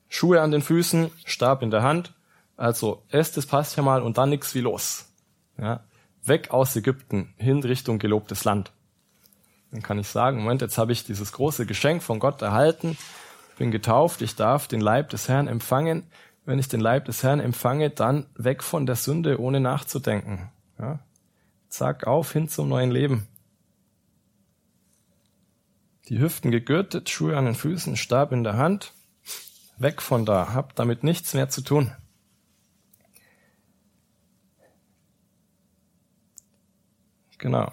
[0.08, 2.14] Schuhe an den Füßen, Stab in der Hand.
[2.56, 5.12] Also esst das Passia mal und dann nix wie los.
[5.58, 5.84] Ja,
[6.24, 8.72] weg aus Ägypten, hin Richtung gelobtes Land.
[9.72, 12.98] Dann kann ich sagen, Moment, jetzt habe ich dieses große Geschenk von Gott erhalten,
[13.58, 16.04] bin getauft, ich darf den Leib des Herrn empfangen.
[16.46, 20.50] Wenn ich den Leib des Herrn empfange, dann weg von der Sünde, ohne nachzudenken.
[20.80, 21.00] Ja?
[21.68, 23.28] Zack, auf, hin zum neuen Leben.
[26.08, 28.94] Die Hüften gegürtet, Schuhe an den Füßen, Stab in der Hand.
[29.78, 31.92] Weg von da, hab damit nichts mehr zu tun.
[37.38, 37.72] Genau.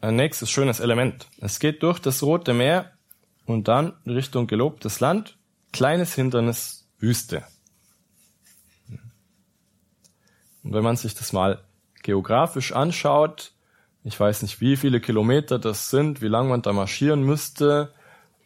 [0.00, 1.28] Ein nächstes schönes Element.
[1.40, 2.92] Es geht durch das Rote Meer
[3.44, 5.36] und dann Richtung gelobtes Land.
[5.72, 7.44] Kleines Hindernis, Wüste.
[10.62, 11.62] Und wenn man sich das mal
[12.02, 13.52] geografisch anschaut,
[14.02, 17.92] ich weiß nicht, wie viele Kilometer das sind, wie lange man da marschieren müsste,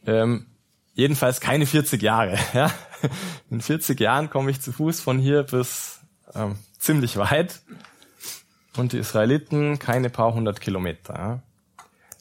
[0.06, 0.46] ähm,
[0.94, 2.36] jedenfalls keine 40 Jahre.
[2.52, 2.72] Ja?
[3.50, 6.00] In 40 Jahren komme ich zu Fuß von hier bis
[6.34, 7.60] ähm, ziemlich weit
[8.76, 11.42] und die Israeliten keine paar hundert Kilometer.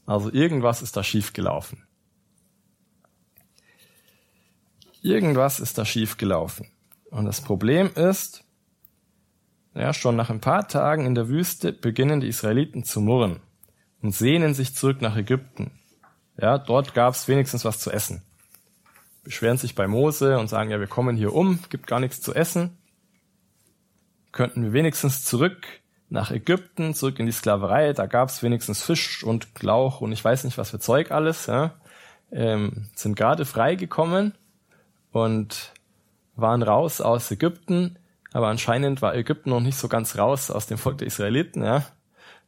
[0.05, 1.83] Also irgendwas ist da schief gelaufen.
[5.01, 6.67] Irgendwas ist da schief gelaufen.
[7.09, 8.43] Und das Problem ist,
[9.75, 13.41] ja, schon nach ein paar Tagen in der Wüste beginnen die Israeliten zu murren
[14.01, 15.71] und sehnen sich zurück nach Ägypten.
[16.37, 18.23] Ja, dort gab es wenigstens was zu essen.
[19.23, 22.33] Beschweren sich bei Mose und sagen, ja, wir kommen hier um, gibt gar nichts zu
[22.33, 22.77] essen.
[24.31, 25.65] Könnten wir wenigstens zurück
[26.13, 27.91] nach Ägypten, zurück in die Sklaverei.
[27.93, 31.47] Da gab es wenigstens Fisch und Lauch und ich weiß nicht was für Zeug alles.
[31.47, 31.73] Ja.
[32.31, 34.35] Ähm, sind gerade freigekommen
[35.11, 35.73] und
[36.35, 37.97] waren raus aus Ägypten.
[38.31, 41.63] Aber anscheinend war Ägypten noch nicht so ganz raus aus dem Volk der Israeliten.
[41.63, 41.83] Ja.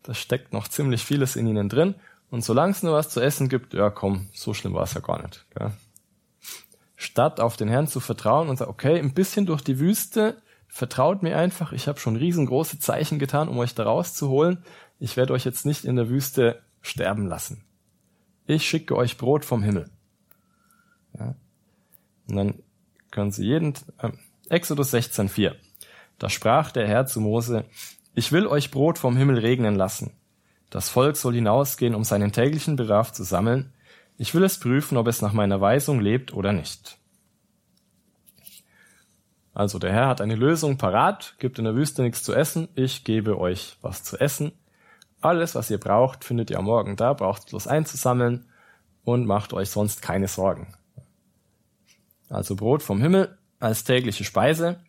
[0.03, 1.95] Da steckt noch ziemlich vieles in ihnen drin.
[2.29, 5.01] Und solange es nur was zu essen gibt, ja komm, so schlimm war es ja
[5.01, 5.43] gar nicht.
[5.55, 5.71] Gell.
[6.95, 10.37] Statt auf den Herrn zu vertrauen und sagen, okay, ein bisschen durch die Wüste,
[10.75, 14.57] Vertraut mir einfach, ich habe schon riesengroße Zeichen getan, um euch da rauszuholen.
[14.99, 17.63] Ich werde euch jetzt nicht in der Wüste sterben lassen.
[18.45, 19.89] Ich schicke euch Brot vom Himmel.
[21.17, 21.33] Ja.
[22.27, 22.63] Und dann
[23.09, 24.11] können sie jeden, äh,
[24.49, 25.55] Exodus 16,4.
[26.19, 27.63] Da sprach der Herr zu Mose,
[28.13, 30.11] ich will euch Brot vom Himmel regnen lassen.
[30.69, 33.71] Das Volk soll hinausgehen, um seinen täglichen Bedarf zu sammeln.
[34.17, 36.97] Ich will es prüfen, ob es nach meiner Weisung lebt oder nicht.
[39.55, 43.05] Also der Herr hat eine Lösung parat, gibt in der Wüste nichts zu essen, ich
[43.05, 44.51] gebe euch was zu essen.
[45.21, 48.49] Alles, was ihr braucht, findet ihr am Morgen da, braucht bloß einzusammeln
[49.05, 50.75] und macht euch sonst keine Sorgen.
[52.27, 54.81] Also Brot vom Himmel als tägliche Speise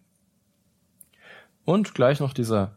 [1.64, 2.74] und gleich noch dieser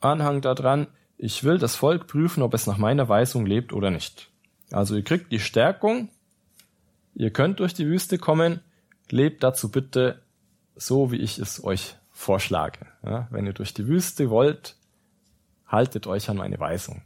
[0.00, 3.92] Anhang da dran, ich will das Volk prüfen, ob es nach meiner Weisung lebt oder
[3.92, 4.32] nicht.
[4.72, 6.08] Also ihr kriegt die Stärkung,
[7.14, 8.62] ihr könnt durch die Wüste kommen,
[9.10, 10.22] lebt dazu bitte
[10.78, 12.86] so, wie ich es euch vorschlage.
[13.04, 14.76] Ja, wenn ihr durch die Wüste wollt,
[15.66, 17.02] haltet euch an meine Weisung.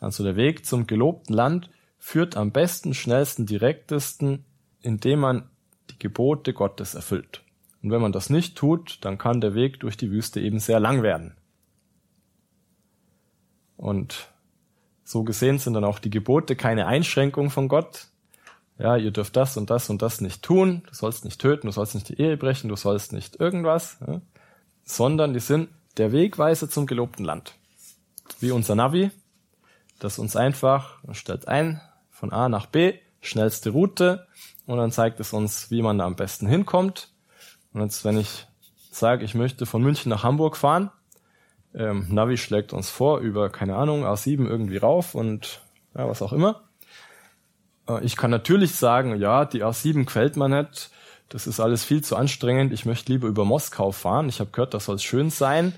[0.00, 4.44] Also der Weg zum gelobten Land führt am besten, schnellsten, direktesten,
[4.80, 5.50] indem man
[5.90, 7.42] die Gebote Gottes erfüllt.
[7.82, 10.80] Und wenn man das nicht tut, dann kann der Weg durch die Wüste eben sehr
[10.80, 11.36] lang werden.
[13.76, 14.32] Und
[15.04, 18.08] so gesehen sind dann auch die Gebote keine Einschränkung von Gott,
[18.78, 21.72] ja, ihr dürft das und das und das nicht tun, du sollst nicht töten, du
[21.72, 24.20] sollst nicht die Ehe brechen, du sollst nicht irgendwas, ja,
[24.84, 27.54] sondern die sind der Wegweiser zum gelobten Land.
[28.40, 29.10] Wie unser Navi,
[29.98, 34.26] das uns einfach stellt ein von A nach B, schnellste Route
[34.66, 37.10] und dann zeigt es uns, wie man da am besten hinkommt.
[37.72, 38.46] Und jetzt, wenn ich
[38.90, 40.90] sage, ich möchte von München nach Hamburg fahren,
[41.74, 45.60] ähm, Navi schlägt uns vor über, keine Ahnung, A7 irgendwie rauf und
[45.94, 46.65] ja, was auch immer.
[47.88, 50.90] Äh, ich kann natürlich sagen, ja, die A7 gefällt mir nicht.
[51.28, 52.72] Das ist alles viel zu anstrengend.
[52.72, 54.28] Ich möchte lieber über Moskau fahren.
[54.28, 55.72] Ich habe gehört, das soll schön sein.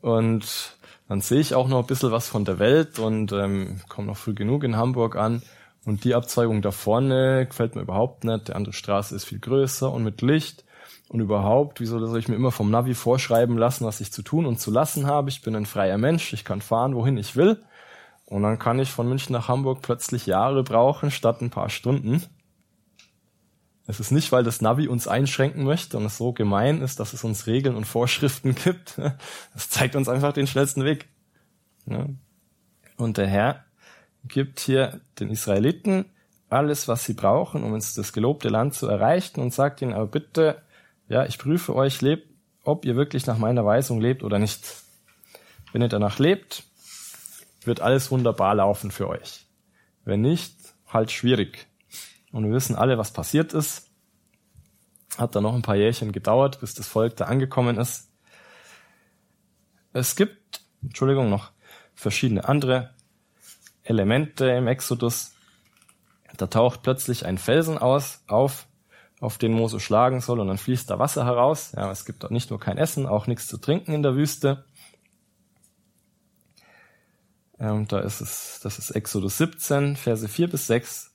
[0.00, 0.76] Und
[1.08, 4.16] dann sehe ich auch noch ein bisschen was von der Welt und ähm, komme noch
[4.16, 5.42] früh genug in Hamburg an.
[5.84, 8.48] Und die Abzweigung da vorne gefällt mir überhaupt nicht.
[8.48, 10.64] Die andere Straße ist viel größer und mit Licht.
[11.08, 14.44] Und überhaupt, wieso soll ich mir immer vom Navi vorschreiben lassen, was ich zu tun
[14.44, 15.30] und zu lassen habe?
[15.30, 16.34] Ich bin ein freier Mensch.
[16.34, 17.62] Ich kann fahren, wohin ich will.
[18.28, 22.22] Und dann kann ich von München nach Hamburg plötzlich Jahre brauchen statt ein paar Stunden.
[23.86, 27.14] Es ist nicht, weil das Navi uns einschränken möchte und es so gemein ist, dass
[27.14, 29.00] es uns Regeln und Vorschriften gibt.
[29.56, 31.08] Es zeigt uns einfach den schnellsten Weg.
[32.98, 33.64] Und der Herr
[34.24, 36.04] gibt hier den Israeliten
[36.50, 40.06] alles, was sie brauchen, um ins das gelobte Land zu erreichen und sagt ihnen aber
[40.06, 40.60] bitte,
[41.08, 42.28] ja, ich prüfe euch, lebt,
[42.62, 44.60] ob ihr wirklich nach meiner Weisung lebt oder nicht.
[45.72, 46.64] Wenn ihr danach lebt,
[47.68, 49.46] wird alles wunderbar laufen für euch.
[50.04, 50.56] Wenn nicht,
[50.88, 51.68] halt schwierig.
[52.32, 53.90] Und wir wissen alle, was passiert ist.
[55.16, 58.10] Hat da noch ein paar Jährchen gedauert, bis das Volk da angekommen ist.
[59.92, 61.52] Es gibt, Entschuldigung, noch
[61.94, 62.94] verschiedene andere
[63.82, 65.32] Elemente im Exodus.
[66.36, 68.66] Da taucht plötzlich ein Felsen aus, auf,
[69.20, 71.72] auf den Mose schlagen soll, und dann fließt da Wasser heraus.
[71.72, 74.64] Ja, es gibt dort nicht nur kein Essen, auch nichts zu trinken in der Wüste.
[77.60, 81.14] Ähm, da ist es, das ist Exodus 17, Verse 4 bis 6.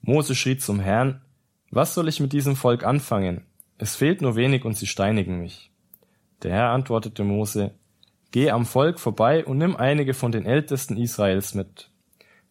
[0.00, 1.22] Mose schrie zum Herrn,
[1.70, 3.44] was soll ich mit diesem Volk anfangen?
[3.78, 5.70] Es fehlt nur wenig und sie steinigen mich.
[6.42, 7.74] Der Herr antwortete Mose,
[8.30, 11.90] Geh am Volk vorbei und nimm einige von den Ältesten Israels mit.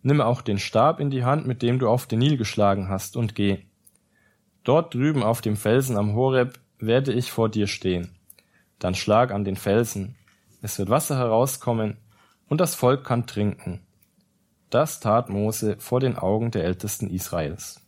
[0.01, 3.17] Nimm auch den Stab in die Hand, mit dem du auf den Nil geschlagen hast,
[3.17, 3.59] und geh.
[4.63, 8.15] Dort drüben auf dem Felsen am Horeb werde ich vor dir stehen.
[8.79, 10.15] Dann schlag an den Felsen.
[10.61, 11.97] Es wird Wasser herauskommen,
[12.47, 13.81] und das Volk kann trinken.
[14.69, 17.81] Das tat Mose vor den Augen der Ältesten Israels.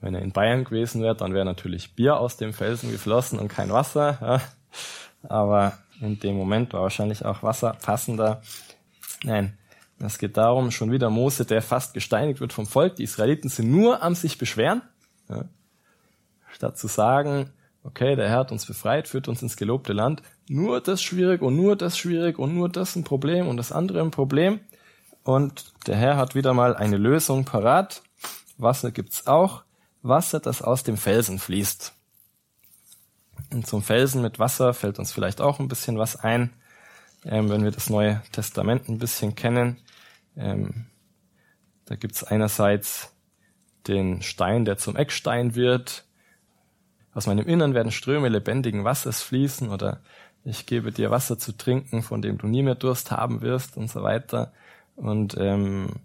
[0.00, 3.48] Wenn er in Bayern gewesen wäre, dann wäre natürlich Bier aus dem Felsen geflossen und
[3.48, 4.18] kein Wasser.
[4.20, 4.40] Ja
[5.22, 8.42] aber in dem Moment war wahrscheinlich auch Wasser passender.
[9.24, 9.58] Nein,
[9.98, 12.96] es geht darum, schon wieder Mose, der fast gesteinigt wird vom Volk.
[12.96, 14.82] Die Israeliten sind nur am sich beschweren.
[15.28, 15.44] Ja.
[16.52, 17.50] Statt zu sagen,
[17.82, 20.22] okay, der Herr hat uns befreit, führt uns ins gelobte Land.
[20.48, 24.00] Nur das schwierig und nur das schwierig und nur das ein Problem und das andere
[24.00, 24.60] ein Problem.
[25.22, 28.02] Und der Herr hat wieder mal eine Lösung parat.
[28.56, 29.62] Wasser gibt's auch.
[30.02, 31.92] Wasser, das aus dem Felsen fließt.
[33.52, 36.52] Und zum Felsen mit Wasser fällt uns vielleicht auch ein bisschen was ein,
[37.24, 39.78] ähm, wenn wir das Neue Testament ein bisschen kennen.
[40.36, 40.86] Ähm,
[41.84, 43.12] da gibt's einerseits
[43.86, 46.04] den Stein, der zum Eckstein wird.
[47.14, 50.00] Aus meinem Innern werden Ströme lebendigen Wassers fließen oder
[50.44, 53.90] ich gebe dir Wasser zu trinken, von dem du nie mehr Durst haben wirst und
[53.90, 54.52] so weiter.
[54.96, 55.96] Und ähm,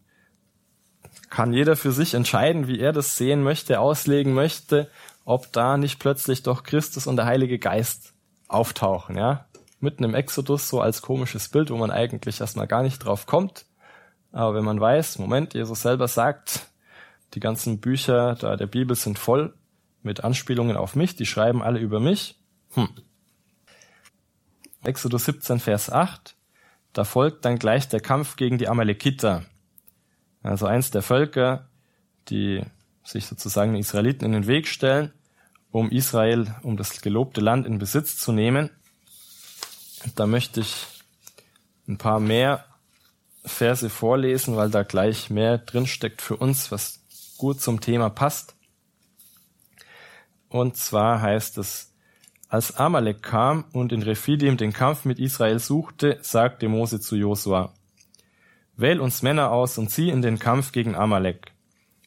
[1.29, 4.89] kann jeder für sich entscheiden, wie er das sehen möchte, auslegen möchte
[5.25, 8.13] ob da nicht plötzlich doch Christus und der Heilige Geist
[8.47, 9.45] auftauchen, ja.
[9.79, 13.65] Mitten im Exodus so als komisches Bild, wo man eigentlich erstmal gar nicht drauf kommt.
[14.31, 16.67] Aber wenn man weiß, Moment, Jesus selber sagt,
[17.33, 19.53] die ganzen Bücher da der Bibel sind voll
[20.01, 22.39] mit Anspielungen auf mich, die schreiben alle über mich.
[22.73, 22.89] Hm.
[24.83, 26.35] Exodus 17, Vers 8.
[26.91, 29.45] Da folgt dann gleich der Kampf gegen die Amalekiter.
[30.43, 31.69] Also eins der Völker,
[32.29, 32.63] die
[33.03, 35.13] sich sozusagen den Israeliten in den Weg stellen,
[35.71, 38.69] um Israel, um das gelobte Land in Besitz zu nehmen.
[40.15, 40.85] Da möchte ich
[41.87, 42.65] ein paar mehr
[43.45, 47.01] Verse vorlesen, weil da gleich mehr drinsteckt für uns, was
[47.37, 48.55] gut zum Thema passt.
[50.49, 51.92] Und zwar heißt es,
[52.53, 57.73] als Amalek kam und in Rephidim den Kampf mit Israel suchte, sagte Mose zu Josua,
[58.75, 61.51] Wähl uns Männer aus und zieh in den Kampf gegen Amalek.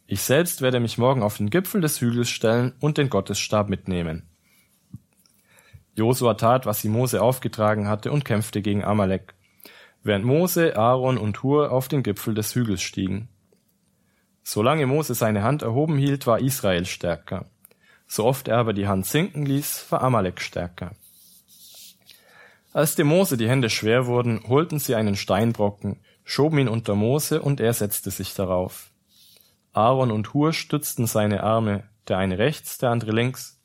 [0.07, 4.29] Ich selbst werde mich morgen auf den Gipfel des Hügels stellen und den Gottesstab mitnehmen.
[5.97, 9.35] Josua tat, was sie Mose aufgetragen hatte und kämpfte gegen Amalek,
[10.05, 13.29] während Mose, Aaron und Hur auf den Gipfel des Hügels stiegen.
[14.45, 17.51] Solange Mose seine Hand erhoben hielt, war Israel stärker.
[18.07, 20.93] So oft er aber die Hand sinken ließ, war Amalek stärker.
[22.73, 27.41] Als dem Mose die Hände schwer wurden, holten sie einen Steinbrocken, schoben ihn unter Mose
[27.41, 28.91] und er setzte sich darauf.
[29.73, 33.61] Aaron und Hur stützten seine Arme, der eine rechts, der andere links,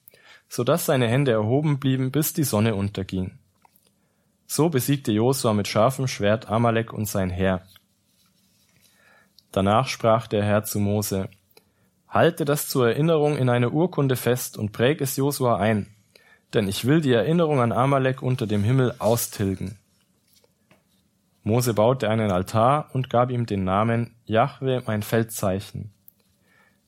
[0.48, 3.38] so dass seine Hände erhoben blieben, bis die Sonne unterging.
[4.48, 7.66] So besiegte Josua mit scharfem Schwert Amalek und sein Heer.
[9.52, 11.30] Danach sprach der Herr zu Mose,
[12.12, 15.88] Halte das zur Erinnerung in eine Urkunde fest und präg es Josua ein,
[16.54, 19.80] denn ich will die Erinnerung an Amalek unter dem Himmel austilgen.
[21.44, 25.94] Mose baute einen Altar und gab ihm den Namen Jahwe mein Feldzeichen.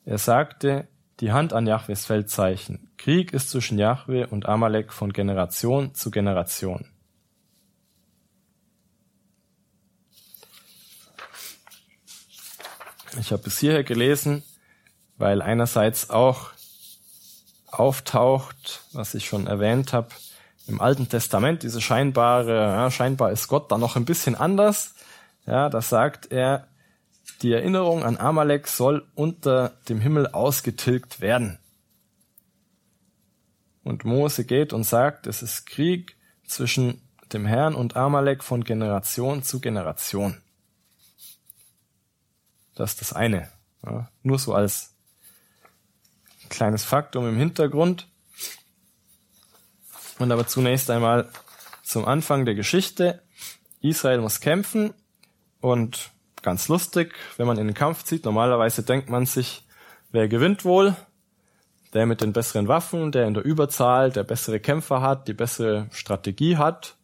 [0.04, 0.90] Er sagte,
[1.22, 2.92] die Hand an Jahwes Feldzeichen.
[2.98, 6.86] Krieg ist zwischen Jahwe und Amalek von Generation zu Generation.
[13.18, 14.44] Ich habe bis hierher gelesen,
[15.18, 16.52] weil einerseits auch
[17.68, 20.10] auftaucht, was ich schon erwähnt habe,
[20.68, 24.96] im Alten Testament, diese scheinbare, ja, scheinbar ist Gott da noch ein bisschen anders.
[25.46, 26.68] Ja, da sagt er,
[27.42, 31.60] die Erinnerung an Amalek soll unter dem Himmel ausgetilgt werden.
[33.84, 36.16] Und Mose geht und sagt, es ist Krieg
[36.48, 37.02] zwischen
[37.34, 40.42] dem Herrn und Amalek von Generation zu Generation.
[42.76, 43.52] Das ist das eine.
[43.86, 44.93] Ja, nur so als
[46.54, 48.08] kleines Faktum im Hintergrund.
[50.20, 51.30] Und aber zunächst einmal
[51.84, 53.24] zum Anfang der Geschichte.
[53.82, 54.94] Israel muss kämpfen
[55.60, 56.12] und
[56.44, 58.24] ganz lustig, wenn man in den Kampf zieht.
[58.24, 59.66] Normalerweise denkt man sich,
[60.12, 60.96] wer gewinnt wohl?
[61.94, 65.88] Der mit den besseren Waffen, der in der Überzahl, der bessere Kämpfer hat, die bessere
[65.92, 66.96] Strategie hat.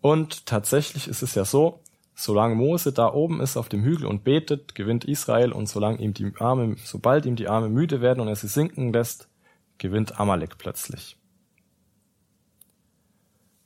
[0.00, 1.82] Und tatsächlich ist es ja so,
[2.16, 6.14] solange Mose da oben ist auf dem Hügel und betet, gewinnt Israel und solange ihm
[6.14, 9.28] die Arme, sobald ihm die Arme müde werden und er sie sinken lässt,
[9.76, 11.18] gewinnt Amalek plötzlich.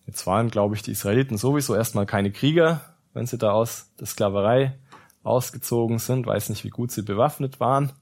[0.04, 2.80] Jetzt waren, glaube ich, die Israeliten sowieso erstmal keine Krieger,
[3.14, 4.76] wenn sie da aus der Sklaverei
[5.22, 7.92] ausgezogen sind, weiß nicht, wie gut sie bewaffnet waren,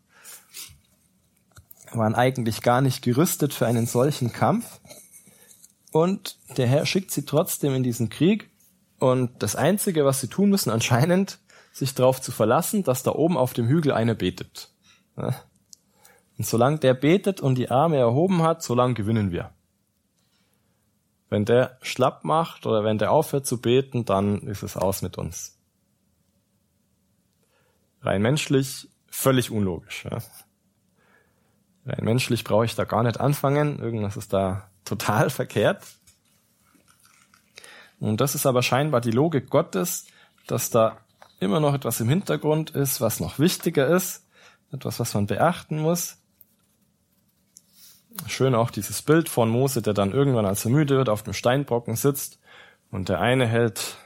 [1.92, 4.80] waren eigentlich gar nicht gerüstet für einen solchen Kampf.
[5.92, 8.50] Und der Herr schickt sie trotzdem in diesen Krieg.
[8.98, 11.38] Und das Einzige, was sie tun müssen, anscheinend,
[11.72, 14.72] sich darauf zu verlassen, dass da oben auf dem Hügel einer betet.
[15.16, 19.52] Und solange der betet und die Arme erhoben hat, solange gewinnen wir.
[21.30, 25.18] Wenn der schlapp macht oder wenn der aufhört zu beten, dann ist es aus mit
[25.18, 25.58] uns.
[28.00, 30.04] Rein menschlich völlig unlogisch.
[30.04, 30.18] Ja.
[31.86, 33.78] Rein menschlich brauche ich da gar nicht anfangen.
[33.78, 35.84] Irgendwas ist da total verkehrt.
[38.00, 40.06] Und das ist aber scheinbar die Logik Gottes,
[40.46, 40.98] dass da
[41.40, 44.26] immer noch etwas im Hintergrund ist, was noch wichtiger ist,
[44.72, 46.16] etwas, was man beachten muss.
[48.26, 51.34] Schön auch dieses Bild von Mose, der dann irgendwann, als er müde wird, auf dem
[51.34, 52.38] Steinbrocken sitzt
[52.90, 53.96] und der eine hält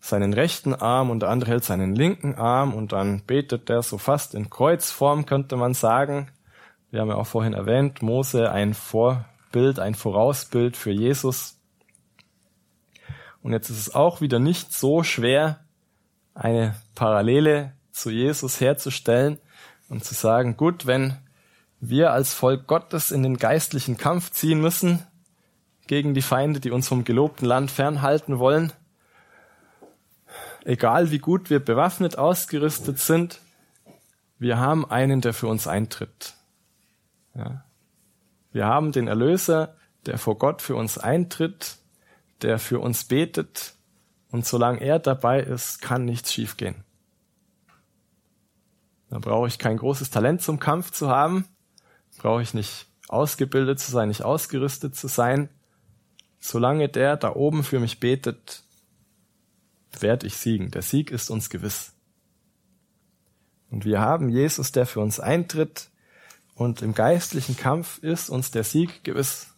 [0.00, 3.98] seinen rechten Arm und der andere hält seinen linken Arm und dann betet der so
[3.98, 6.30] fast in Kreuzform, könnte man sagen.
[6.90, 11.59] Wir haben ja auch vorhin erwähnt, Mose ein Vorbild, ein Vorausbild für Jesus.
[13.42, 15.60] Und jetzt ist es auch wieder nicht so schwer,
[16.34, 19.38] eine Parallele zu Jesus herzustellen
[19.88, 21.16] und zu sagen, gut, wenn
[21.80, 25.06] wir als Volk Gottes in den geistlichen Kampf ziehen müssen
[25.86, 28.72] gegen die Feinde, die uns vom gelobten Land fernhalten wollen.
[30.64, 33.40] Egal wie gut wir bewaffnet ausgerüstet sind,
[34.38, 36.34] wir haben einen, der für uns eintritt.
[37.34, 37.64] Ja.
[38.52, 39.76] Wir haben den Erlöser,
[40.06, 41.76] der vor Gott für uns eintritt,
[42.42, 43.74] der für uns betet,
[44.30, 46.84] und solange er dabei ist, kann nichts schiefgehen.
[49.08, 51.46] Da brauche ich kein großes Talent zum Kampf zu haben,
[52.18, 55.48] brauche ich nicht ausgebildet zu sein, nicht ausgerüstet zu sein.
[56.38, 58.62] Solange der da oben für mich betet,
[59.98, 60.70] werde ich siegen.
[60.70, 61.92] Der Sieg ist uns gewiss.
[63.68, 65.90] Und wir haben Jesus, der für uns eintritt,
[66.54, 69.49] und im geistlichen Kampf ist uns der Sieg gewiss.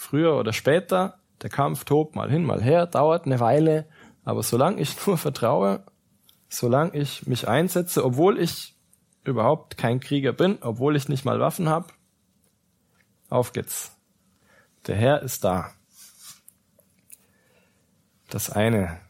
[0.00, 3.88] Früher oder später, der Kampf tobt mal hin, mal her, dauert eine Weile,
[4.22, 5.84] aber solange ich nur vertraue,
[6.48, 8.76] solange ich mich einsetze, obwohl ich
[9.24, 11.88] überhaupt kein Krieger bin, obwohl ich nicht mal Waffen habe.
[13.28, 13.90] Auf geht's.
[14.86, 15.72] Der Herr ist da.
[18.30, 19.00] Das eine.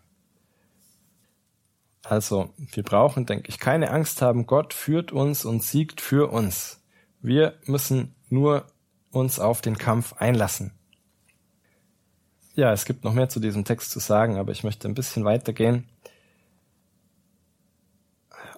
[2.03, 4.47] Also, wir brauchen, denke ich, keine Angst haben.
[4.47, 6.83] Gott führt uns und siegt für uns.
[7.21, 8.65] Wir müssen nur
[9.11, 10.78] uns auf den Kampf einlassen.
[12.59, 15.25] Ja, es gibt noch mehr zu diesem Text zu sagen, aber ich möchte ein bisschen
[15.25, 15.87] weitergehen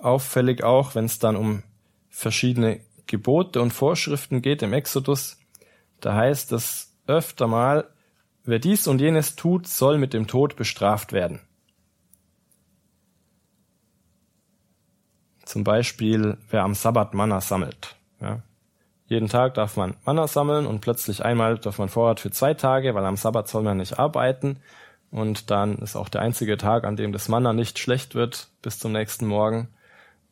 [0.03, 1.63] auffällig auch, wenn es dann um
[2.09, 5.39] verschiedene Gebote und Vorschriften geht im Exodus.
[6.01, 7.89] Da heißt es öfter mal,
[8.45, 11.41] wer dies und jenes tut, soll mit dem Tod bestraft werden.
[15.45, 17.97] Zum Beispiel, wer am Sabbat Manna sammelt.
[18.21, 18.43] Ja.
[19.11, 22.95] Jeden Tag darf man Manna sammeln und plötzlich einmal darf man Vorrat für zwei Tage,
[22.95, 24.61] weil am Sabbat soll man nicht arbeiten.
[25.11, 28.79] Und dann ist auch der einzige Tag, an dem das Manna nicht schlecht wird bis
[28.79, 29.67] zum nächsten Morgen.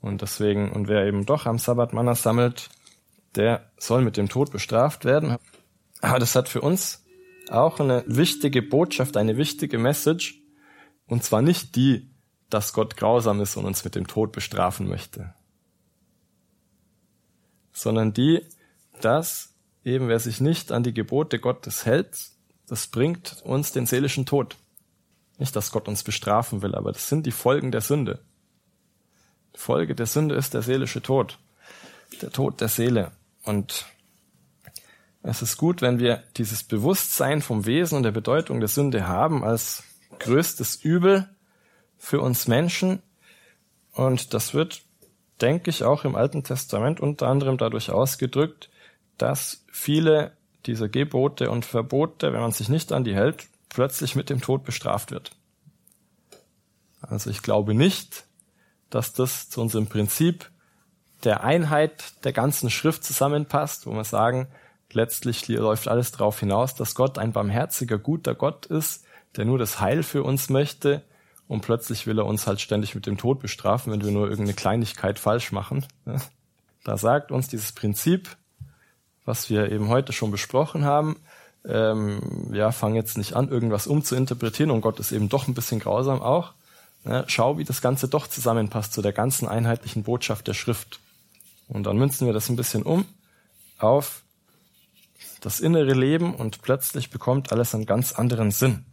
[0.00, 2.70] Und deswegen, und wer eben doch am Sabbat Manna sammelt,
[3.34, 5.38] der soll mit dem Tod bestraft werden.
[6.00, 7.04] Aber das hat für uns
[7.50, 10.40] auch eine wichtige Botschaft, eine wichtige Message.
[11.08, 12.12] Und zwar nicht die,
[12.48, 15.34] dass Gott grausam ist und uns mit dem Tod bestrafen möchte.
[17.72, 18.46] Sondern die,
[19.04, 22.16] dass eben wer sich nicht an die Gebote Gottes hält,
[22.66, 24.56] das bringt uns den seelischen Tod.
[25.38, 28.20] Nicht, dass Gott uns bestrafen will, aber das sind die Folgen der Sünde.
[29.54, 31.38] Folge der Sünde ist der seelische Tod,
[32.22, 33.12] der Tod der Seele.
[33.44, 33.86] Und
[35.22, 39.42] es ist gut, wenn wir dieses Bewusstsein vom Wesen und der Bedeutung der Sünde haben
[39.44, 39.82] als
[40.18, 41.28] größtes Übel
[41.96, 43.02] für uns Menschen.
[43.92, 44.82] Und das wird,
[45.40, 48.70] denke ich, auch im Alten Testament unter anderem dadurch ausgedrückt,
[49.18, 50.32] dass viele
[50.66, 54.64] dieser Gebote und Verbote, wenn man sich nicht an die hält, plötzlich mit dem Tod
[54.64, 55.32] bestraft wird.
[57.00, 58.24] Also ich glaube nicht,
[58.90, 60.50] dass das zu unserem Prinzip
[61.24, 64.48] der Einheit der ganzen Schrift zusammenpasst, wo wir sagen,
[64.92, 69.04] letztlich läuft alles darauf hinaus, dass Gott ein barmherziger, guter Gott ist,
[69.36, 71.02] der nur das Heil für uns möchte
[71.46, 74.54] und plötzlich will er uns halt ständig mit dem Tod bestrafen, wenn wir nur irgendeine
[74.54, 75.86] Kleinigkeit falsch machen.
[76.84, 78.37] Da sagt uns dieses Prinzip,
[79.28, 81.16] was wir eben heute schon besprochen haben,
[81.66, 85.80] ähm, ja, fang jetzt nicht an, irgendwas umzuinterpretieren und Gott ist eben doch ein bisschen
[85.80, 86.54] grausam auch.
[87.04, 91.00] Ja, schau, wie das Ganze doch zusammenpasst zu der ganzen einheitlichen Botschaft der Schrift.
[91.68, 93.04] Und dann münzen wir das ein bisschen um
[93.76, 94.22] auf
[95.40, 98.86] das innere Leben und plötzlich bekommt alles einen ganz anderen Sinn.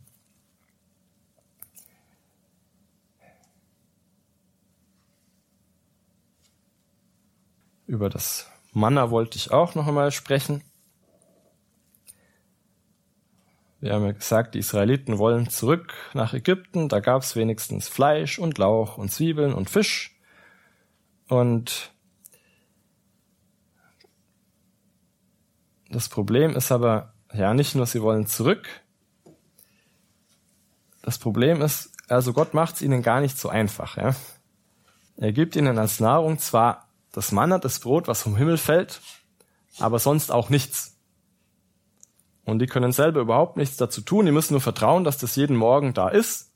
[7.87, 10.61] Über das Manna wollte ich auch noch einmal sprechen.
[13.79, 16.89] Wir haben ja gesagt, die Israeliten wollen zurück nach Ägypten.
[16.89, 20.19] Da gab es wenigstens Fleisch und Lauch und Zwiebeln und Fisch.
[21.29, 21.93] Und
[25.89, 28.67] das Problem ist aber, ja, nicht nur, sie wollen zurück.
[31.01, 33.95] Das Problem ist, also Gott macht es ihnen gar nicht so einfach.
[33.95, 34.15] Ja?
[35.15, 36.84] Er gibt ihnen als Nahrung zwar
[37.15, 38.99] das Manna, das Brot, was vom Himmel fällt,
[39.79, 40.97] aber sonst auch nichts.
[42.43, 44.25] Und die können selber überhaupt nichts dazu tun.
[44.25, 46.51] Die müssen nur vertrauen, dass das jeden Morgen da ist.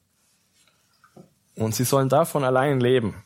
[1.55, 3.23] Und sie sollen davon allein leben.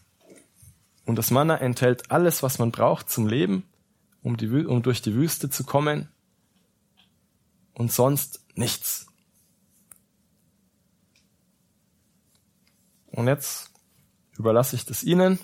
[1.06, 3.68] Und das Manna enthält alles, was man braucht zum Leben,
[4.22, 6.10] um, die, um durch die Wüste zu kommen.
[7.74, 9.08] Und sonst nichts.
[13.08, 13.72] Und jetzt
[14.38, 15.40] überlasse ich das Ihnen.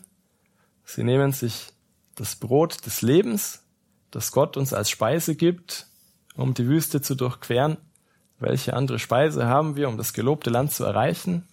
[0.86, 1.74] Sie nehmen sich
[2.20, 3.64] das Brot des Lebens,
[4.12, 5.88] das Gott uns als Speise gibt,
[6.36, 7.78] um die Wüste zu durchqueren?
[8.40, 11.48] Welche andere Speise haben wir, um das gelobte Land zu erreichen?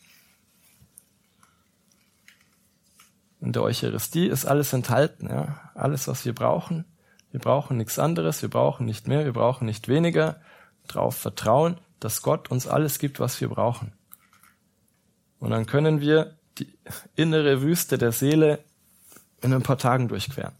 [3.40, 5.70] In der Eucharistie ist alles enthalten, ja?
[5.74, 6.84] alles, was wir brauchen.
[7.30, 10.40] Wir brauchen nichts anderes, wir brauchen nicht mehr, wir brauchen nicht weniger.
[10.88, 13.92] Darauf vertrauen, dass Gott uns alles gibt, was wir brauchen.
[15.38, 16.72] Und dann können wir die
[17.14, 18.64] innere Wüste der Seele
[19.46, 20.52] in ein paar Tagen durchqueren.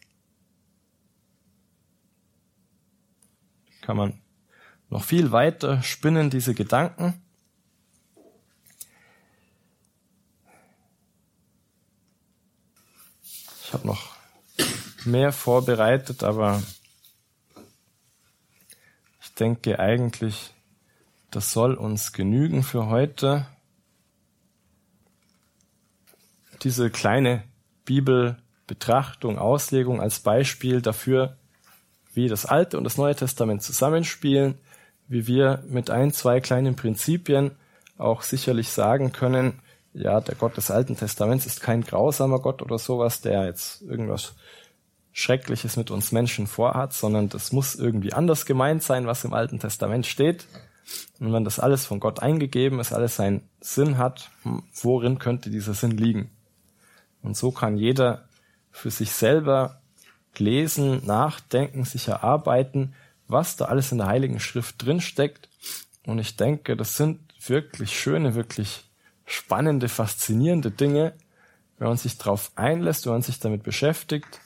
[3.87, 4.21] kann man
[4.91, 7.23] noch viel weiter spinnen, diese Gedanken.
[13.63, 14.17] Ich habe noch
[15.05, 16.61] mehr vorbereitet, aber
[19.21, 20.53] ich denke eigentlich,
[21.31, 23.47] das soll uns genügen für heute.
[26.63, 27.45] Diese kleine
[28.67, 31.37] Bibelbetrachtung, Auslegung als Beispiel dafür,
[32.15, 34.55] wie das Alte und das Neue Testament zusammenspielen,
[35.09, 37.53] wie wir mit ein, zwei kleinen Prinzipien
[37.97, 39.61] auch sicherlich sagen können,
[39.93, 44.35] ja, der Gott des Alten Testaments ist kein grausamer Gott oder sowas, der jetzt irgendwas
[45.13, 49.59] Schreckliches mit uns Menschen vorhat, sondern das muss irgendwie anders gemeint sein, was im Alten
[49.59, 50.47] Testament steht.
[51.19, 55.49] Und wenn das alles von Gott eingegeben ist, alles seinen Sinn hat, hm, worin könnte
[55.49, 56.31] dieser Sinn liegen?
[57.23, 58.26] Und so kann jeder
[58.77, 59.81] für sich selber
[60.37, 62.95] lesen, nachdenken, sich erarbeiten,
[63.27, 65.49] was da alles in der Heiligen Schrift drinsteckt.
[66.05, 68.85] Und ich denke, das sind wirklich schöne, wirklich
[69.25, 71.15] spannende, faszinierende Dinge.
[71.79, 74.41] Wenn man sich darauf einlässt, wenn man sich damit beschäftigt,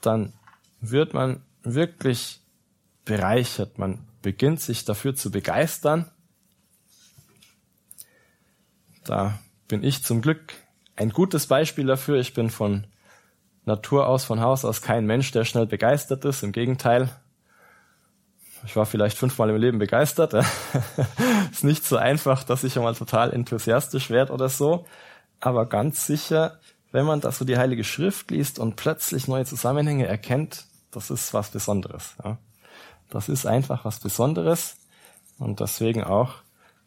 [0.00, 0.32] dann
[0.80, 2.40] wird man wirklich
[3.04, 3.78] bereichert.
[3.78, 6.10] Man beginnt sich dafür zu begeistern.
[9.04, 10.54] Da bin ich zum Glück
[10.96, 12.18] ein gutes Beispiel dafür.
[12.18, 12.84] Ich bin von
[13.64, 16.42] Natur aus, von Haus aus kein Mensch, der schnell begeistert ist.
[16.42, 17.10] Im Gegenteil.
[18.64, 20.34] Ich war vielleicht fünfmal im Leben begeistert.
[21.50, 24.86] ist nicht so einfach, dass ich einmal total enthusiastisch werde oder so.
[25.40, 26.58] Aber ganz sicher,
[26.92, 31.32] wenn man da so die Heilige Schrift liest und plötzlich neue Zusammenhänge erkennt, das ist
[31.32, 32.16] was Besonderes.
[32.22, 32.38] Ja.
[33.08, 34.76] Das ist einfach was Besonderes.
[35.38, 36.34] Und deswegen auch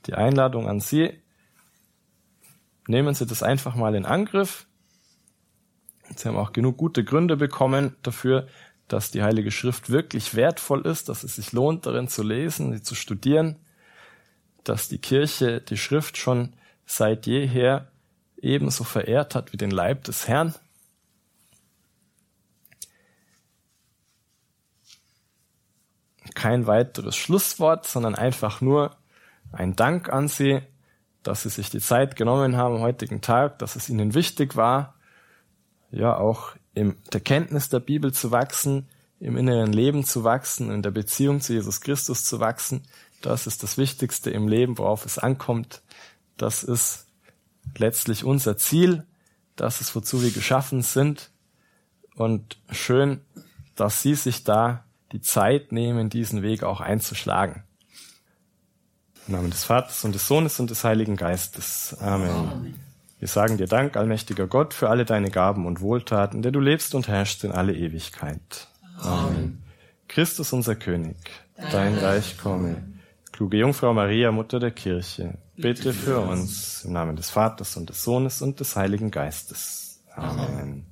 [0.06, 1.20] die Einladung an Sie.
[2.88, 4.68] Nehmen Sie das einfach mal in Angriff.
[6.16, 8.48] Sie haben auch genug gute Gründe bekommen dafür,
[8.88, 12.82] dass die Heilige Schrift wirklich wertvoll ist, dass es sich lohnt, darin zu lesen, sie
[12.82, 13.58] zu studieren,
[14.64, 16.54] dass die Kirche die Schrift schon
[16.86, 17.92] seit jeher
[18.38, 20.54] ebenso verehrt hat wie den Leib des Herrn.
[26.36, 28.98] Kein weiteres Schlusswort, sondern einfach nur
[29.52, 30.62] ein Dank an Sie,
[31.22, 34.93] dass Sie sich die Zeit genommen haben am heutigen Tag, dass es Ihnen wichtig war,
[35.94, 38.88] ja auch in der Kenntnis der Bibel zu wachsen,
[39.20, 42.84] im inneren Leben zu wachsen, in der Beziehung zu Jesus Christus zu wachsen.
[43.22, 45.82] Das ist das Wichtigste im Leben, worauf es ankommt.
[46.36, 47.06] Das ist
[47.78, 49.06] letztlich unser Ziel,
[49.56, 51.30] das ist, wozu wir geschaffen sind.
[52.16, 53.22] Und schön,
[53.76, 57.64] dass Sie sich da die Zeit nehmen, diesen Weg auch einzuschlagen.
[59.28, 61.96] Im Namen des Vaters und des Sohnes und des Heiligen Geistes.
[62.02, 62.30] Amen.
[62.30, 62.83] Amen.
[63.24, 66.94] Wir sagen dir Dank, allmächtiger Gott, für alle deine Gaben und Wohltaten, der du lebst
[66.94, 68.68] und herrschst in alle Ewigkeit.
[68.98, 69.64] Amen.
[70.10, 71.16] Christus unser König,
[71.72, 72.84] dein Reich komme.
[73.32, 78.04] Kluge Jungfrau Maria, Mutter der Kirche, bitte für uns im Namen des Vaters und des
[78.04, 80.02] Sohnes und des Heiligen Geistes.
[80.14, 80.86] Amen.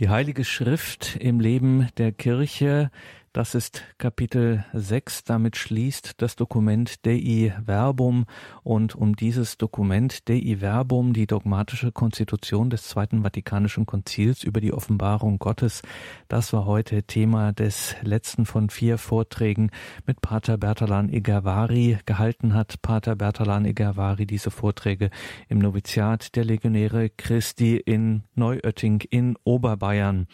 [0.00, 2.90] Die Heilige Schrift im Leben der Kirche
[3.32, 5.22] das ist Kapitel 6.
[5.22, 8.24] Damit schließt das Dokument Dei Verbum
[8.64, 14.72] und um dieses Dokument Dei Verbum, die dogmatische Konstitution des Zweiten Vatikanischen Konzils über die
[14.72, 15.82] Offenbarung Gottes,
[16.26, 19.70] das war heute Thema des letzten von vier Vorträgen
[20.06, 21.98] mit Pater Bertalan Igavari.
[22.06, 25.10] Gehalten hat Pater Bertalan Igavari diese Vorträge
[25.48, 30.26] im Noviziat der Legionäre Christi in Neuötting in Oberbayern.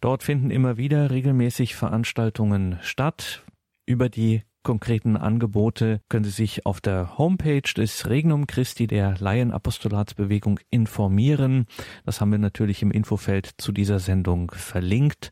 [0.00, 2.35] Dort finden immer wieder regelmäßig Veranstaltungen
[2.82, 3.44] statt.
[3.86, 10.60] Über die konkreten Angebote können Sie sich auf der Homepage des Regnum Christi der Laienapostolatsbewegung
[10.70, 11.66] informieren.
[12.04, 15.30] Das haben wir natürlich im Infofeld zu dieser Sendung verlinkt.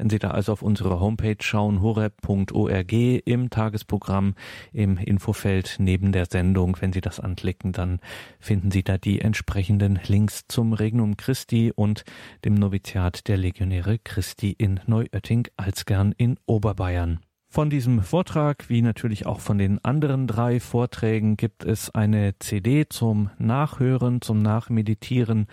[0.00, 4.34] Wenn Sie da also auf unsere Homepage schauen, horeb.org im Tagesprogramm,
[4.72, 8.00] im Infofeld neben der Sendung, wenn Sie das anklicken, dann
[8.38, 12.04] finden Sie da die entsprechenden Links zum Regnum Christi und
[12.46, 17.20] dem Noviziat der Legionäre Christi in Neuötting-Alzgern in Oberbayern.
[17.52, 22.88] Von diesem Vortrag, wie natürlich auch von den anderen drei Vorträgen, gibt es eine CD
[22.88, 25.46] zum Nachhören, zum Nachmeditieren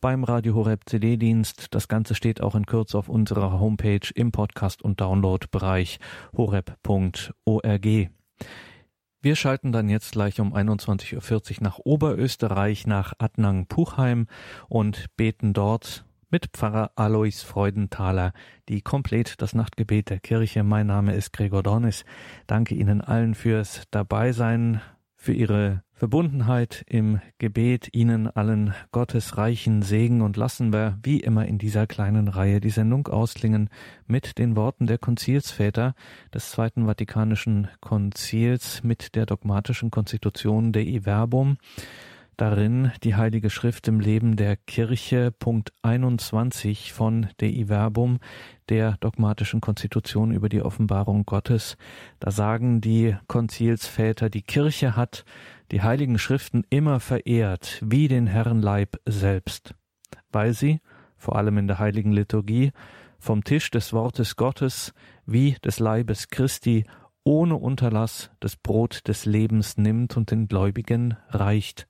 [0.00, 1.74] beim Radio Horeb CD-Dienst.
[1.74, 5.98] Das Ganze steht auch in Kürze auf unserer Homepage im Podcast- und Download-Bereich
[6.36, 7.86] horeb.org.
[9.22, 14.26] Wir schalten dann jetzt gleich um 21.40 Uhr nach Oberösterreich, nach Adnang-Puchheim
[14.68, 18.32] und beten dort mit Pfarrer Alois Freudenthaler,
[18.68, 20.62] die komplett das Nachtgebet der Kirche.
[20.62, 22.04] Mein Name ist Gregor Dornis.
[22.46, 24.80] Danke Ihnen allen fürs Dabeisein
[25.16, 31.46] für Ihre Verbundenheit im Gebet, Ihnen allen Gottes reichen Segen und lassen wir wie immer
[31.46, 33.70] in dieser kleinen Reihe die Sendung ausklingen
[34.06, 35.94] mit den Worten der Konzilsväter
[36.34, 41.56] des Zweiten Vatikanischen Konzils mit der dogmatischen Konstitution Dei Verbum
[42.36, 48.18] darin die Heilige Schrift im Leben der Kirche, Punkt 21 von Dei Verbum,
[48.68, 51.76] der dogmatischen Konstitution über die Offenbarung Gottes.
[52.20, 55.24] Da sagen die Konzilsväter, die Kirche hat
[55.72, 59.74] die Heiligen Schriften immer verehrt, wie den Herrenleib selbst,
[60.30, 60.80] weil sie,
[61.16, 62.72] vor allem in der Heiligen Liturgie,
[63.18, 64.94] vom Tisch des Wortes Gottes
[65.24, 66.84] wie des Leibes Christi
[67.24, 71.88] ohne Unterlass das Brot des Lebens nimmt und den Gläubigen reicht.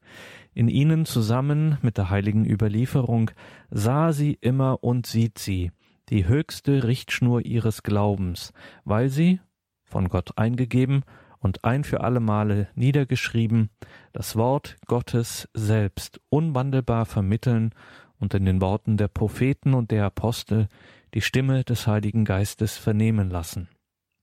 [0.54, 3.30] In ihnen zusammen mit der heiligen Überlieferung
[3.70, 5.72] sah sie immer und sieht sie,
[6.08, 8.54] die höchste Richtschnur ihres Glaubens,
[8.84, 9.40] weil sie,
[9.84, 11.02] von Gott eingegeben
[11.46, 13.70] und ein für alle Male niedergeschrieben,
[14.12, 17.70] das Wort Gottes selbst unwandelbar vermitteln
[18.18, 20.66] und in den Worten der Propheten und der Apostel
[21.14, 23.68] die Stimme des Heiligen Geistes vernehmen lassen.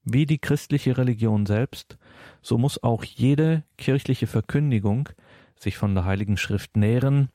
[0.04, 1.98] Wie die christliche Religion selbst,
[2.42, 5.08] so muss auch jede kirchliche Verkündigung
[5.56, 7.30] sich von der Heiligen Schrift nähren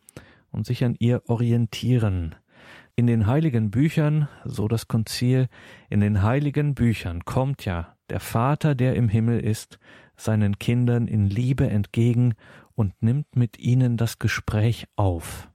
[0.51, 2.35] und sich an ihr orientieren.
[2.95, 5.49] In den heiligen Büchern, so das Konzil,
[5.89, 9.79] in den heiligen Büchern kommt ja der Vater, der im Himmel ist,
[10.17, 12.35] seinen Kindern in Liebe entgegen
[12.75, 15.49] und nimmt mit ihnen das Gespräch auf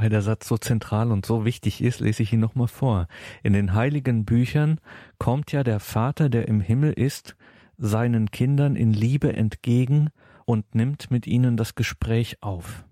[0.00, 3.06] weil der Satz so zentral und so wichtig ist, lese ich ihn nochmal vor.
[3.42, 4.80] In den heiligen Büchern
[5.18, 7.36] kommt ja der Vater, der im Himmel ist,
[7.76, 10.08] seinen Kindern in Liebe entgegen
[10.46, 12.86] und nimmt mit ihnen das Gespräch auf.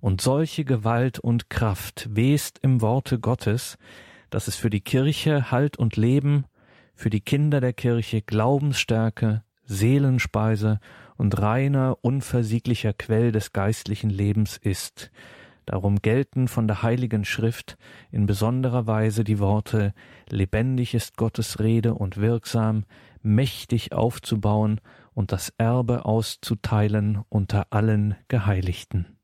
[0.00, 3.78] Und solche Gewalt und Kraft west im Worte Gottes,
[4.28, 6.44] dass es für die Kirche Halt und Leben,
[7.00, 10.80] für die Kinder der Kirche Glaubensstärke, Seelenspeise
[11.16, 15.10] und reiner, unversieglicher Quell des geistlichen Lebens ist.
[15.64, 17.78] Darum gelten von der Heiligen Schrift
[18.10, 19.94] in besonderer Weise die Worte
[20.28, 22.84] Lebendig ist Gottes Rede und wirksam,
[23.22, 24.82] mächtig aufzubauen
[25.14, 29.19] und das Erbe auszuteilen unter allen Geheiligten.